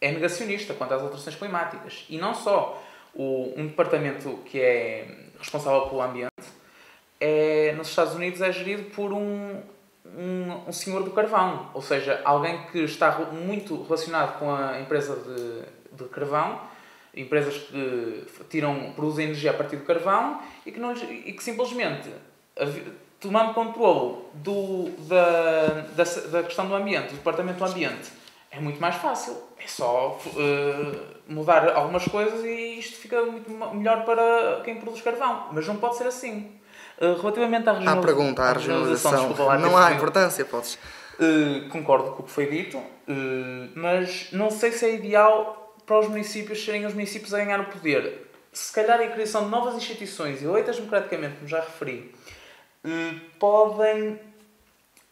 [0.01, 2.05] é negacionista quanto às alterações climáticas.
[2.09, 2.83] E não só.
[3.15, 5.09] O, um departamento que é
[5.41, 6.31] responsável pelo ambiente
[7.21, 9.61] é, nos Estados Unidos é gerido por um,
[10.05, 15.17] um, um senhor do carvão, ou seja, alguém que está muito relacionado com a empresa
[15.17, 16.61] de, de carvão
[17.21, 22.09] empresas que tiram, produzem energia a partir do carvão e que, não, e que simplesmente,
[23.21, 28.11] tomando controle do, da, da, da questão do ambiente, do departamento do ambiente,
[28.51, 29.37] é muito mais fácil.
[29.63, 35.49] É só uh, mudar algumas coisas e isto fica muito melhor para quem produz carvão.
[35.53, 36.53] Mas não pode ser assim.
[37.01, 37.99] Uh, relativamente à regionalização.
[37.99, 39.59] À pergunta, à regionalização.
[39.59, 40.79] Não há importância, podes.
[41.21, 42.81] Uh, concordo com o que foi dito,
[43.75, 47.65] mas não sei se é ideal para os municípios serem os municípios a ganhar o
[47.65, 48.31] poder.
[48.53, 52.15] Se calhar a criação de novas instituições eleitas democraticamente, como já referi,
[52.85, 54.21] eh, podem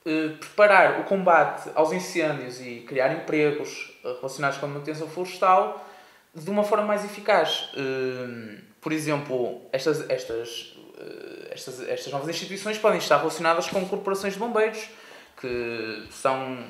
[0.05, 5.83] eh, preparar o combate aos incêndios e criar empregos eh, relacionados com a manutenção florestal
[6.35, 7.71] de uma forma mais eficaz.
[8.83, 10.77] Por exemplo, estas, estas,
[11.51, 14.87] estas, estas novas instituições podem estar relacionadas com corporações de bombeiros,
[15.41, 16.63] que são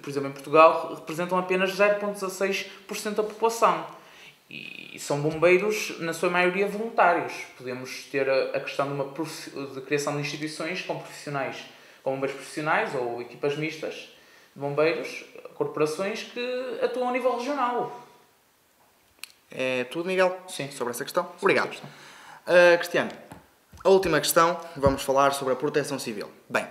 [0.00, 3.86] por exemplo, em Portugal, representam apenas 0,16% da população.
[4.50, 7.34] E são bombeiros, na sua maioria, voluntários.
[7.56, 9.04] Podemos ter a questão de, uma
[9.74, 11.64] de criação de instituições com profissionais,
[12.02, 13.94] com bombeiros profissionais ou equipas mistas
[14.54, 18.08] de bombeiros, corporações que atuam a nível regional.
[19.50, 20.38] É tudo, Miguel?
[20.48, 20.70] Sim.
[20.70, 21.30] Sobre essa questão?
[21.40, 21.74] Obrigado.
[22.46, 23.10] Uh, Cristiano,
[23.84, 26.30] a última questão, vamos falar sobre a proteção civil.
[26.48, 26.66] Bem,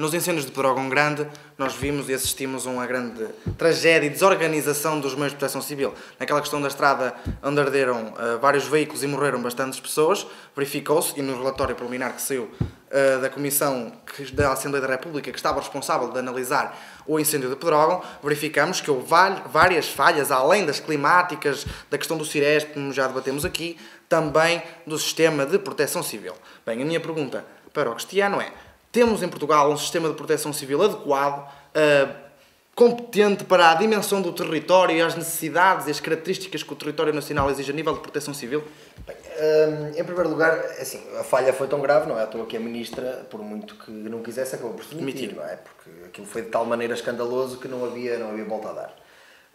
[0.00, 1.26] nos incêndios de Pedrógão Grande,
[1.58, 3.22] nós vimos e assistimos a uma grande
[3.58, 5.92] tragédia e desorganização dos meios de proteção civil.
[6.18, 11.22] Naquela questão da estrada onde arderam uh, vários veículos e morreram bastantes pessoas, verificou-se, e
[11.22, 13.92] no relatório preliminar que saiu uh, da Comissão
[14.32, 18.90] da Assembleia da República, que estava responsável de analisar o incêndio de Pedrógão, verificamos que
[18.90, 23.76] houve várias falhas, além das climáticas, da questão do Ciresp, como já debatemos aqui,
[24.08, 26.32] também do sistema de proteção civil.
[26.64, 28.50] Bem, a minha pergunta para o Cristiano é
[28.92, 32.30] temos em Portugal um sistema de proteção civil adequado, uh,
[32.74, 37.12] competente para a dimensão do território e as necessidades e as características que o território
[37.12, 38.64] nacional exige a nível de proteção civil?
[39.06, 42.22] Bem, um, em primeiro lugar, é assim, a falha foi tão grave, não é?
[42.22, 45.44] À toa que a ministra, por muito que não quisesse, acabou por se demitir, não
[45.44, 45.56] é?
[45.56, 48.96] Porque aquilo foi de tal maneira escandaloso que não havia, não havia volta a dar.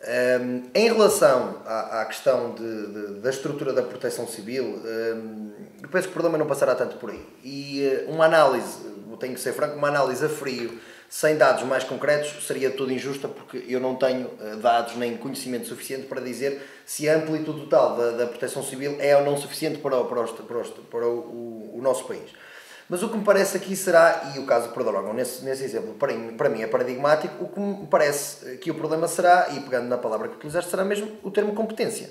[0.07, 5.89] Um, em relação à, à questão de, de, da estrutura da proteção civil, um, eu
[5.89, 7.25] penso que o problema não passará tanto por aí.
[7.43, 12.45] E uma análise tenho que ser franco, uma análise a frio, sem dados mais concretos,
[12.45, 17.07] seria toda injusta, porque eu não tenho eh, dados nem conhecimento suficiente para dizer se
[17.07, 20.27] a amplitude total da, da proteção civil é ou não suficiente para, o, para, o,
[20.27, 22.31] para, o, para o, o, nosso país.
[22.89, 25.93] Mas o que me parece aqui será, e o caso de Perdorogão nesse, nesse exemplo,
[25.93, 29.87] para, para mim é paradigmático, o que me parece que o problema será, e pegando
[29.87, 32.09] na palavra que utilizaste, será mesmo o termo competência.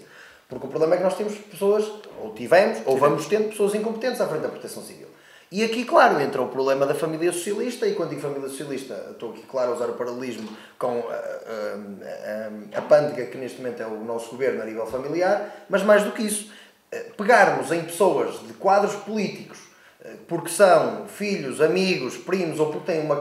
[0.49, 1.85] Porque o problema é que nós temos pessoas,
[2.21, 5.14] ou tivemos, ou vamos tendo pessoas incompetentes à frente da proteção civil.
[5.55, 9.31] E aqui, claro, entra o problema da família socialista, e quando digo família socialista, estou
[9.31, 13.81] aqui, claro, a usar o paralelismo com a, a, a, a pândega que neste momento
[13.81, 16.51] é o nosso governo a nível familiar, mas mais do que isso,
[16.91, 19.61] eh, pegarmos em pessoas de quadros políticos,
[20.05, 23.21] eh, porque são filhos, amigos, primos, ou porque têm uma,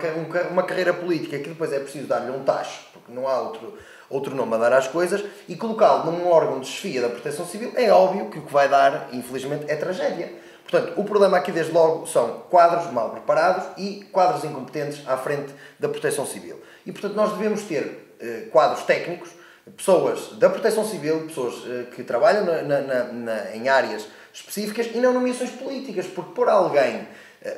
[0.50, 3.78] uma carreira política que depois é preciso dar-lhe um tacho, porque não há outro,
[4.10, 7.74] outro nome a dar às coisas, e colocá-lo num órgão de chefia da proteção civil,
[7.76, 11.72] é óbvio que o que vai dar, infelizmente, é tragédia Portanto, o problema aqui, desde
[11.72, 16.60] logo, são quadros mal preparados e quadros incompetentes à frente da proteção civil.
[16.86, 19.30] E, portanto, nós devemos ter eh, quadros técnicos,
[19.78, 24.98] pessoas da proteção civil, pessoas eh, que trabalham na, na, na, em áreas específicas e
[24.98, 27.08] não nomeações políticas, porque por alguém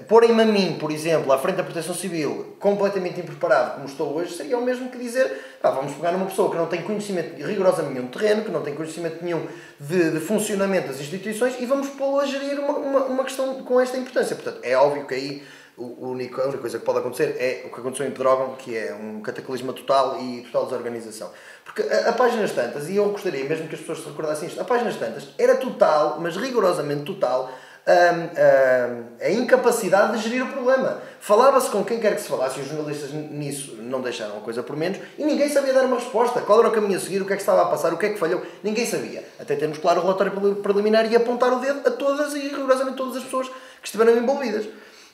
[0.07, 4.35] Porem-me a mim, por exemplo, à frente da Proteção Civil, completamente impreparado como estou hoje,
[4.35, 5.31] seria o mesmo que dizer
[5.61, 8.73] vamos pegar numa pessoa que não tem conhecimento rigorosamente nenhum de terreno, que não tem
[8.73, 9.45] conhecimento nenhum
[9.79, 13.79] de, de funcionamento das instituições e vamos pô-lo a gerir uma, uma, uma, questão com
[13.79, 14.35] esta importância.
[14.35, 15.43] Portanto, é óbvio que aí
[15.77, 18.93] o a única coisa que pode acontecer é o que aconteceu em Pedrógão, que é
[18.93, 21.31] um cataclisma total e total desorganização.
[21.63, 24.61] Porque a, a páginas tantas, e eu gostaria mesmo que as pessoas se recordassem isto,
[24.61, 27.51] a páginas tantas era total, mas rigorosamente total,
[27.87, 31.01] a incapacidade de gerir o problema.
[31.19, 34.63] Falava-se com quem quer que se falasse, e os jornalistas nisso não deixaram a coisa
[34.63, 36.41] por menos, e ninguém sabia dar uma resposta.
[36.41, 38.07] Qual era o caminho a seguir, o que é que estava a passar, o que
[38.07, 39.23] é que falhou, ninguém sabia.
[39.39, 43.17] Até termos claro o relatório preliminar e apontar o dedo a todas e rigorosamente todas
[43.17, 44.67] as pessoas que estiveram envolvidas.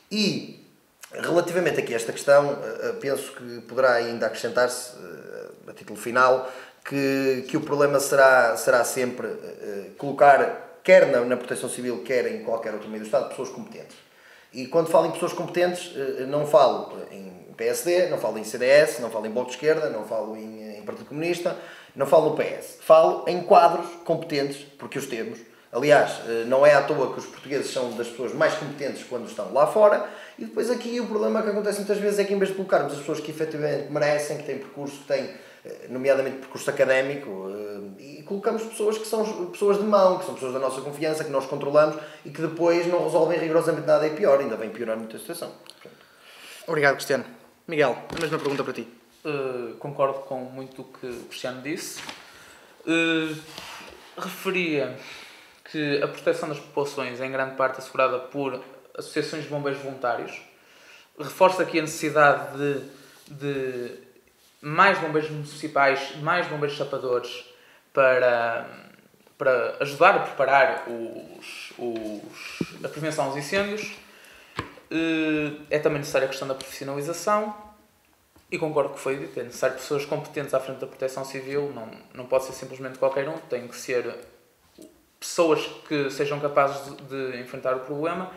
[0.10, 0.66] E,
[1.14, 6.00] relativamente aqui a esta questão, eh, eh, penso que poderá ainda acrescentar-se, eh, a título
[6.00, 6.50] final,
[6.84, 9.28] que, que o problema será, será sempre
[9.98, 13.96] colocar quer na, na Proteção Civil, quer em qualquer outro meio do Estado, pessoas competentes.
[14.54, 19.00] E quando falo em pessoas competentes, eh, não falo em PSD, não falo em CDS,
[19.00, 21.56] não falo em Bloco de Esquerda, não falo em, em Partido Comunista,
[21.96, 22.78] não falo no PS.
[22.82, 25.40] Falo em quadros competentes, porque os temos.
[25.72, 29.28] Aliás, eh, não é à toa que os portugueses são das pessoas mais competentes quando
[29.28, 30.06] estão lá fora.
[30.38, 32.92] E depois aqui o problema que acontece muitas vezes é que em vez de colocarmos
[32.92, 35.30] as pessoas que efetivamente merecem, que têm percurso, que têm
[35.64, 38.02] eh, nomeadamente percurso académico, eh,
[38.32, 41.46] colocamos pessoas que são pessoas de mão, que são pessoas da nossa confiança, que nós
[41.46, 45.52] controlamos e que depois não resolvem rigorosamente nada e pior, ainda vem piorar muita situação.
[46.66, 47.26] Obrigado, Cristiano.
[47.68, 48.88] Miguel, a mesma pergunta para ti.
[49.26, 52.02] Uh, concordo com muito o que o Cristiano disse.
[52.88, 53.38] Uh,
[54.18, 54.98] referia
[55.70, 58.64] que a proteção das populações é em grande parte assegurada por
[58.98, 60.42] associações de bombeiros voluntários.
[61.20, 62.82] Reforço aqui a necessidade de,
[63.30, 64.00] de
[64.62, 67.51] mais bombeiros municipais, mais bombeiros chapadores
[67.94, 68.68] para,
[69.38, 73.96] para ajudar a preparar os, os, a prevenção aos incêndios.
[74.90, 77.56] Eh, é também necessária a questão da profissionalização
[78.52, 81.90] e concordo que foi dito, é necessário pessoas competentes à frente da proteção civil, não,
[82.14, 84.14] não pode ser simplesmente qualquer um, tem que ser
[85.18, 88.30] pessoas que sejam capazes de, de enfrentar o problema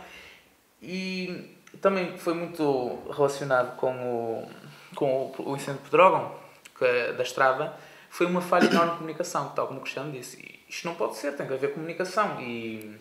[0.80, 4.48] e também foi muito relacionado com o
[4.94, 6.32] com o incêndio de Pedrógão,
[6.80, 7.74] é da estrada,
[8.14, 10.60] foi uma falha enorme de comunicação, tal como o Cristiano disse.
[10.68, 12.96] Isto não pode ser, tem que haver comunicação e,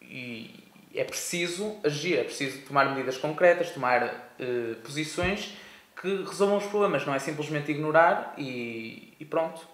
[0.00, 5.56] e é preciso agir, é preciso tomar medidas concretas, tomar uh, posições
[6.00, 9.66] que resolvam os problemas, não é simplesmente ignorar e, e pronto.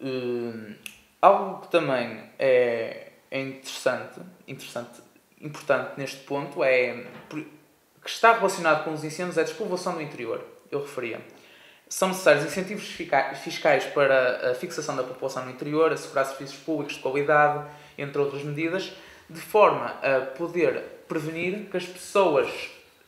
[0.00, 0.74] Uh,
[1.20, 5.02] algo que também é, é interessante, interessante,
[5.38, 10.42] importante neste ponto é que está relacionado com os incêndios é a despovoação do interior,
[10.70, 11.20] eu referia.
[11.92, 17.02] São necessários incentivos fiscais para a fixação da população no interior, assegurar serviços públicos de
[17.02, 17.68] qualidade,
[17.98, 18.94] entre outras medidas,
[19.28, 22.48] de forma a poder prevenir que as pessoas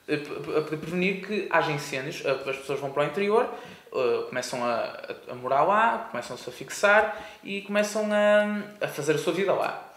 [0.06, 3.48] a prevenir que haja incêndios, as pessoas vão para o interior,
[3.90, 9.18] eh, começam a, a morar lá, começam-se a fixar e começam a, a fazer a
[9.18, 9.94] sua vida lá.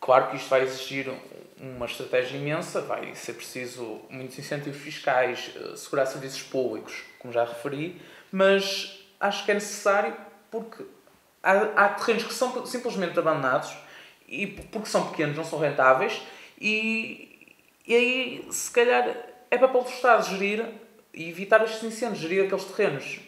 [0.00, 1.08] Claro que isto vai exigir
[1.60, 7.44] uma estratégia imensa, vai ser preciso muitos incentivos fiscais, eh, segurar serviços públicos, como já
[7.44, 8.00] referi,
[8.30, 10.16] mas acho que é necessário
[10.50, 10.84] porque
[11.42, 13.76] há, há terrenos que são simplesmente abandonados
[14.26, 16.20] e porque são pequenos, não são rentáveis
[16.60, 17.56] e,
[17.86, 19.16] e aí se calhar
[19.50, 20.64] é para o Estado gerir
[21.12, 23.20] e evitar estes incêndios, gerir aqueles terrenos.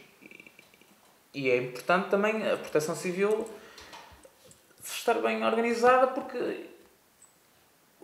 [1.32, 3.48] E é importante também a proteção civil
[4.84, 6.69] estar bem organizada porque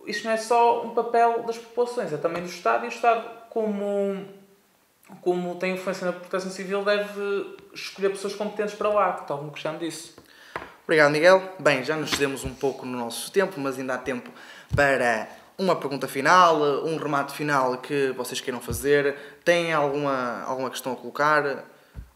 [0.07, 3.29] isto não é só um papel das populações, é também do Estado e o Estado,
[3.49, 4.25] como,
[5.21, 9.77] como tem influência na proteção civil, deve escolher pessoas competentes para lá, tal como o
[9.77, 10.15] disse.
[10.85, 11.55] Obrigado, Miguel.
[11.59, 14.31] Bem, já nos cedemos um pouco no nosso tempo, mas ainda há tempo
[14.73, 15.27] para
[15.57, 19.15] uma pergunta final, um remate final que vocês queiram fazer.
[19.43, 21.65] Têm alguma, alguma questão a colocar?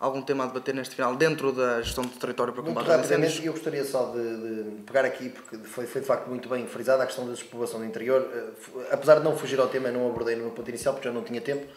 [0.01, 3.39] Algum tema a debater neste final dentro da gestão do território para combate aos incêndios?
[3.45, 7.03] Eu gostaria só de, de, pegar aqui, porque foi, foi de facto muito bem frisada
[7.03, 8.27] a questão da despoblação do interior.
[8.33, 11.13] Eh, apesar de não fugir ao tema, não abordei no meu ponto inicial porque já
[11.13, 11.67] não tinha tempo,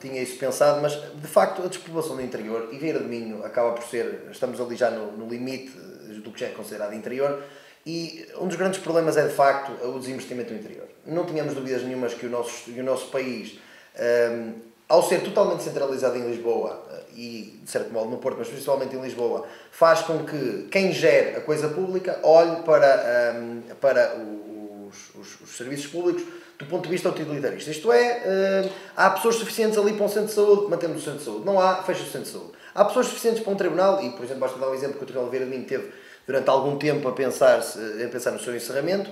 [0.00, 3.70] tinha isso pensado, mas de facto a despoblação do interior, e Vieira de Minho acaba
[3.70, 7.44] por ser, estamos ali já no, no limite do que já é considerado interior,
[7.86, 10.88] e um dos grandes problemas é de facto o desinvestimento no interior.
[11.06, 15.22] Não tínhamos dúvidas nenhumas que o nosso, que o nosso país um, ehm, ao ser
[15.22, 19.46] totalmente centralizado em Lisboa eh, e, de certo modo, no Porto, mas principalmente em Lisboa,
[19.70, 24.16] faz com que quem gere a coisa pública olhe para, um, ehm, para
[24.88, 26.22] os, os, os, serviços públicos
[26.58, 27.70] do ponto de vista utilitarista.
[27.70, 31.18] Isto é, um, há pessoas suficientes ali para um centro de saúde, mantemos o centro
[31.18, 31.44] de saúde.
[31.44, 32.52] Não há, fecha o centro de saúde.
[32.74, 35.06] Há pessoas suficientes para um tribunal, e, por exemplo, basta dar um exemplo que o
[35.06, 35.92] Tribunal Vieira de Minho teve
[36.26, 39.10] durante algum tempo a pensar, a pensar no seu encerramento.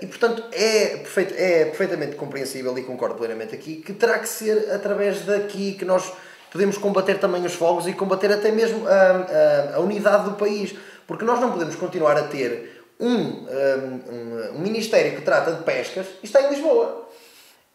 [0.00, 4.72] E, portanto, é, perfeito, é perfeitamente compreensível e concordo plenamente aqui que terá que ser
[4.72, 6.12] através daqui que nós
[6.50, 10.74] podemos combater também os fogos e combater até mesmo a, a, a unidade do país.
[11.06, 16.06] Porque nós não podemos continuar a ter um, um, um Ministério que trata de pescas
[16.20, 17.05] e está em Lisboa.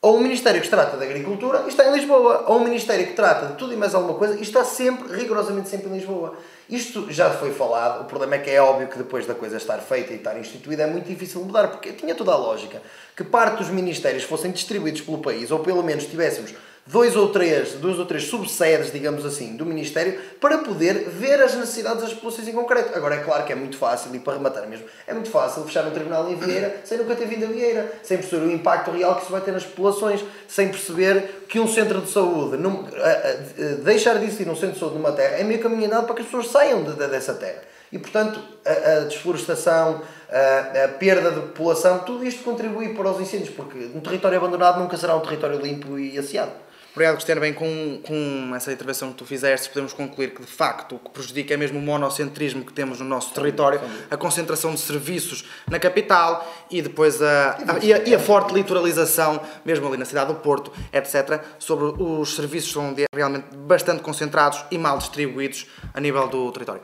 [0.03, 2.45] Ou um Ministério que trata de Agricultura e está em Lisboa.
[2.47, 5.69] Ou um Ministério que trata de tudo e mais alguma coisa e está sempre, rigorosamente
[5.69, 6.35] sempre em Lisboa.
[6.67, 9.77] Isto já foi falado, o problema é que é óbvio que depois da coisa estar
[9.77, 12.81] feita e estar instituída é muito difícil mudar, porque tinha toda a lógica
[13.15, 16.51] que parte dos ministérios fossem distribuídos pelo país, ou pelo menos tivéssemos
[16.91, 21.55] dois ou três, duas ou três subsedes, digamos assim, do Ministério, para poder ver as
[21.55, 22.95] necessidades das populações em concreto.
[22.95, 25.85] Agora, é claro que é muito fácil, e para rematar mesmo, é muito fácil fechar
[25.87, 29.15] um tribunal em Vieira sem nunca ter vindo a Vieira, sem perceber o impacto real
[29.15, 33.07] que isso vai ter nas populações, sem perceber que um centro de saúde, num, a,
[33.07, 36.05] a, a, deixar de existir um centro de saúde numa terra, é meio caminho andado
[36.05, 37.61] para que as pessoas saiam de, de, dessa terra.
[37.89, 43.49] E, portanto, a, desflorestação, a, a, perda de população, tudo isto contribui para os incêndios,
[43.49, 46.51] porque um território abandonado nunca será um território limpo e asseado.
[46.91, 47.39] Obrigado, Cristiano.
[47.39, 51.09] Bem, com, com essa intervenção que tu fizeste, podemos concluir que, de facto, o que
[51.09, 53.79] prejudica é mesmo o monocentrismo que temos no nosso território,
[54.09, 58.53] a concentração de serviços na capital e depois a, a, e, a, e a forte
[58.53, 64.65] litoralização, mesmo ali na cidade do Porto, etc., sobre os serviços são realmente bastante concentrados
[64.69, 66.81] e mal distribuídos a nível do território.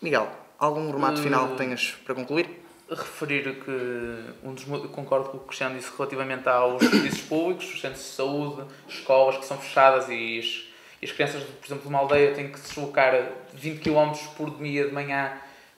[0.00, 2.61] Miguel, algum remate final que tenhas para concluir?
[2.94, 7.72] Referir que um dos, concordo com o que o Cristiano disse relativamente aos serviços públicos,
[7.72, 10.64] os centros de saúde, escolas que são fechadas e as,
[11.00, 13.14] e as crianças, por exemplo, de uma aldeia têm que se deslocar
[13.54, 15.32] 20 km por dia de manhã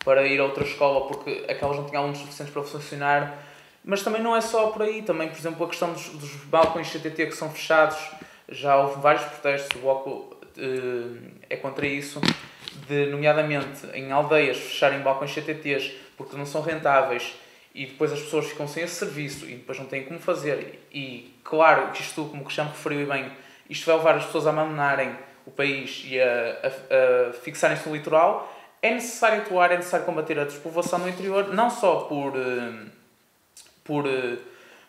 [0.05, 3.39] para ir a outra escola porque aquelas não tinham alunos suficientes para funcionar.
[3.85, 6.91] Mas também não é só por aí, também, por exemplo, a questão dos, dos balcões
[6.91, 7.99] CTT que são fechados,
[8.49, 11.19] já houve vários protestos, o Bloco uh,
[11.51, 12.21] é contra isso,
[12.89, 17.35] de, nomeadamente em aldeias, fecharem balcões CTTs porque não são rentáveis
[17.75, 20.87] e depois as pessoas ficam sem esse serviço e depois não têm como fazer.
[20.93, 23.31] E claro que isto, como o Cristiano referiu bem,
[23.69, 26.25] isto vai levar as pessoas a abandonarem o país e a,
[26.63, 28.53] a, a fixarem-se no litoral.
[28.81, 32.87] É necessário atuar, é necessário combater a despovoação no interior, não só por, eh,
[33.83, 34.37] por eh,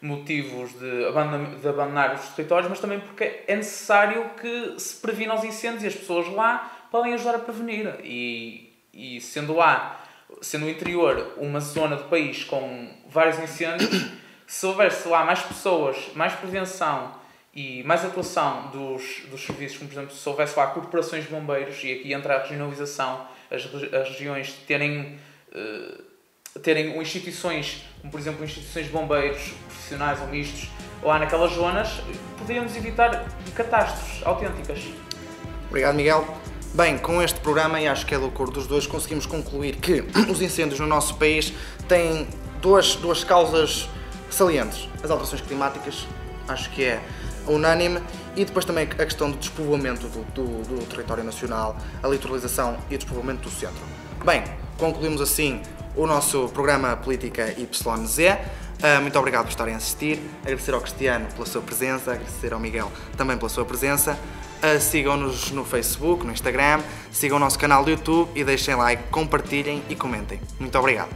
[0.02, 5.36] motivos de abandonar, de abandonar os territórios, mas também porque é necessário que se previnam
[5.36, 8.00] os incêndios e as pessoas lá podem ajudar a prevenir.
[8.04, 10.06] E, e sendo lá
[10.42, 14.06] sendo o interior uma zona do país com vários incêndios,
[14.48, 17.14] se houvesse lá mais pessoas, mais prevenção
[17.54, 21.82] e mais atuação dos, dos serviços, como por exemplo, se houvesse lá corporações de bombeiros,
[21.84, 23.64] e aqui entra a regionalização, as,
[23.94, 25.18] as regiões terem,
[25.54, 30.70] uh, terem instituições, como por exemplo instituições de bombeiros profissionais ou mistos,
[31.02, 32.02] lá naquelas zonas,
[32.38, 33.26] podíamos evitar
[33.56, 34.80] catástrofes autênticas.
[35.70, 36.45] Obrigado, Miguel.
[36.76, 40.04] Bem, com este programa, e acho que é do acordo dos dois, conseguimos concluir que
[40.30, 41.54] os incêndios no nosso país
[41.88, 42.28] têm
[42.62, 43.88] duas, duas causas
[44.30, 44.90] salientes.
[45.02, 46.06] As alterações climáticas,
[46.50, 47.02] acho que é
[47.48, 48.02] unânime,
[48.36, 52.96] e depois também a questão do despovoamento do, do, do território nacional, a litoralização e
[52.96, 53.82] o despovoamento do centro.
[54.26, 54.44] Bem,
[54.78, 55.62] concluímos assim
[55.96, 58.18] o nosso programa Política YZ.
[58.18, 60.22] Uh, muito obrigado por estarem a assistir.
[60.42, 64.20] Agradecer ao Cristiano pela sua presença, agradecer ao Miguel também pela sua presença.
[64.64, 66.82] Uh, sigam-nos no Facebook, no Instagram,
[67.12, 70.40] sigam o nosso canal do YouTube e deixem like, compartilhem e comentem.
[70.60, 71.10] Muito obrigado.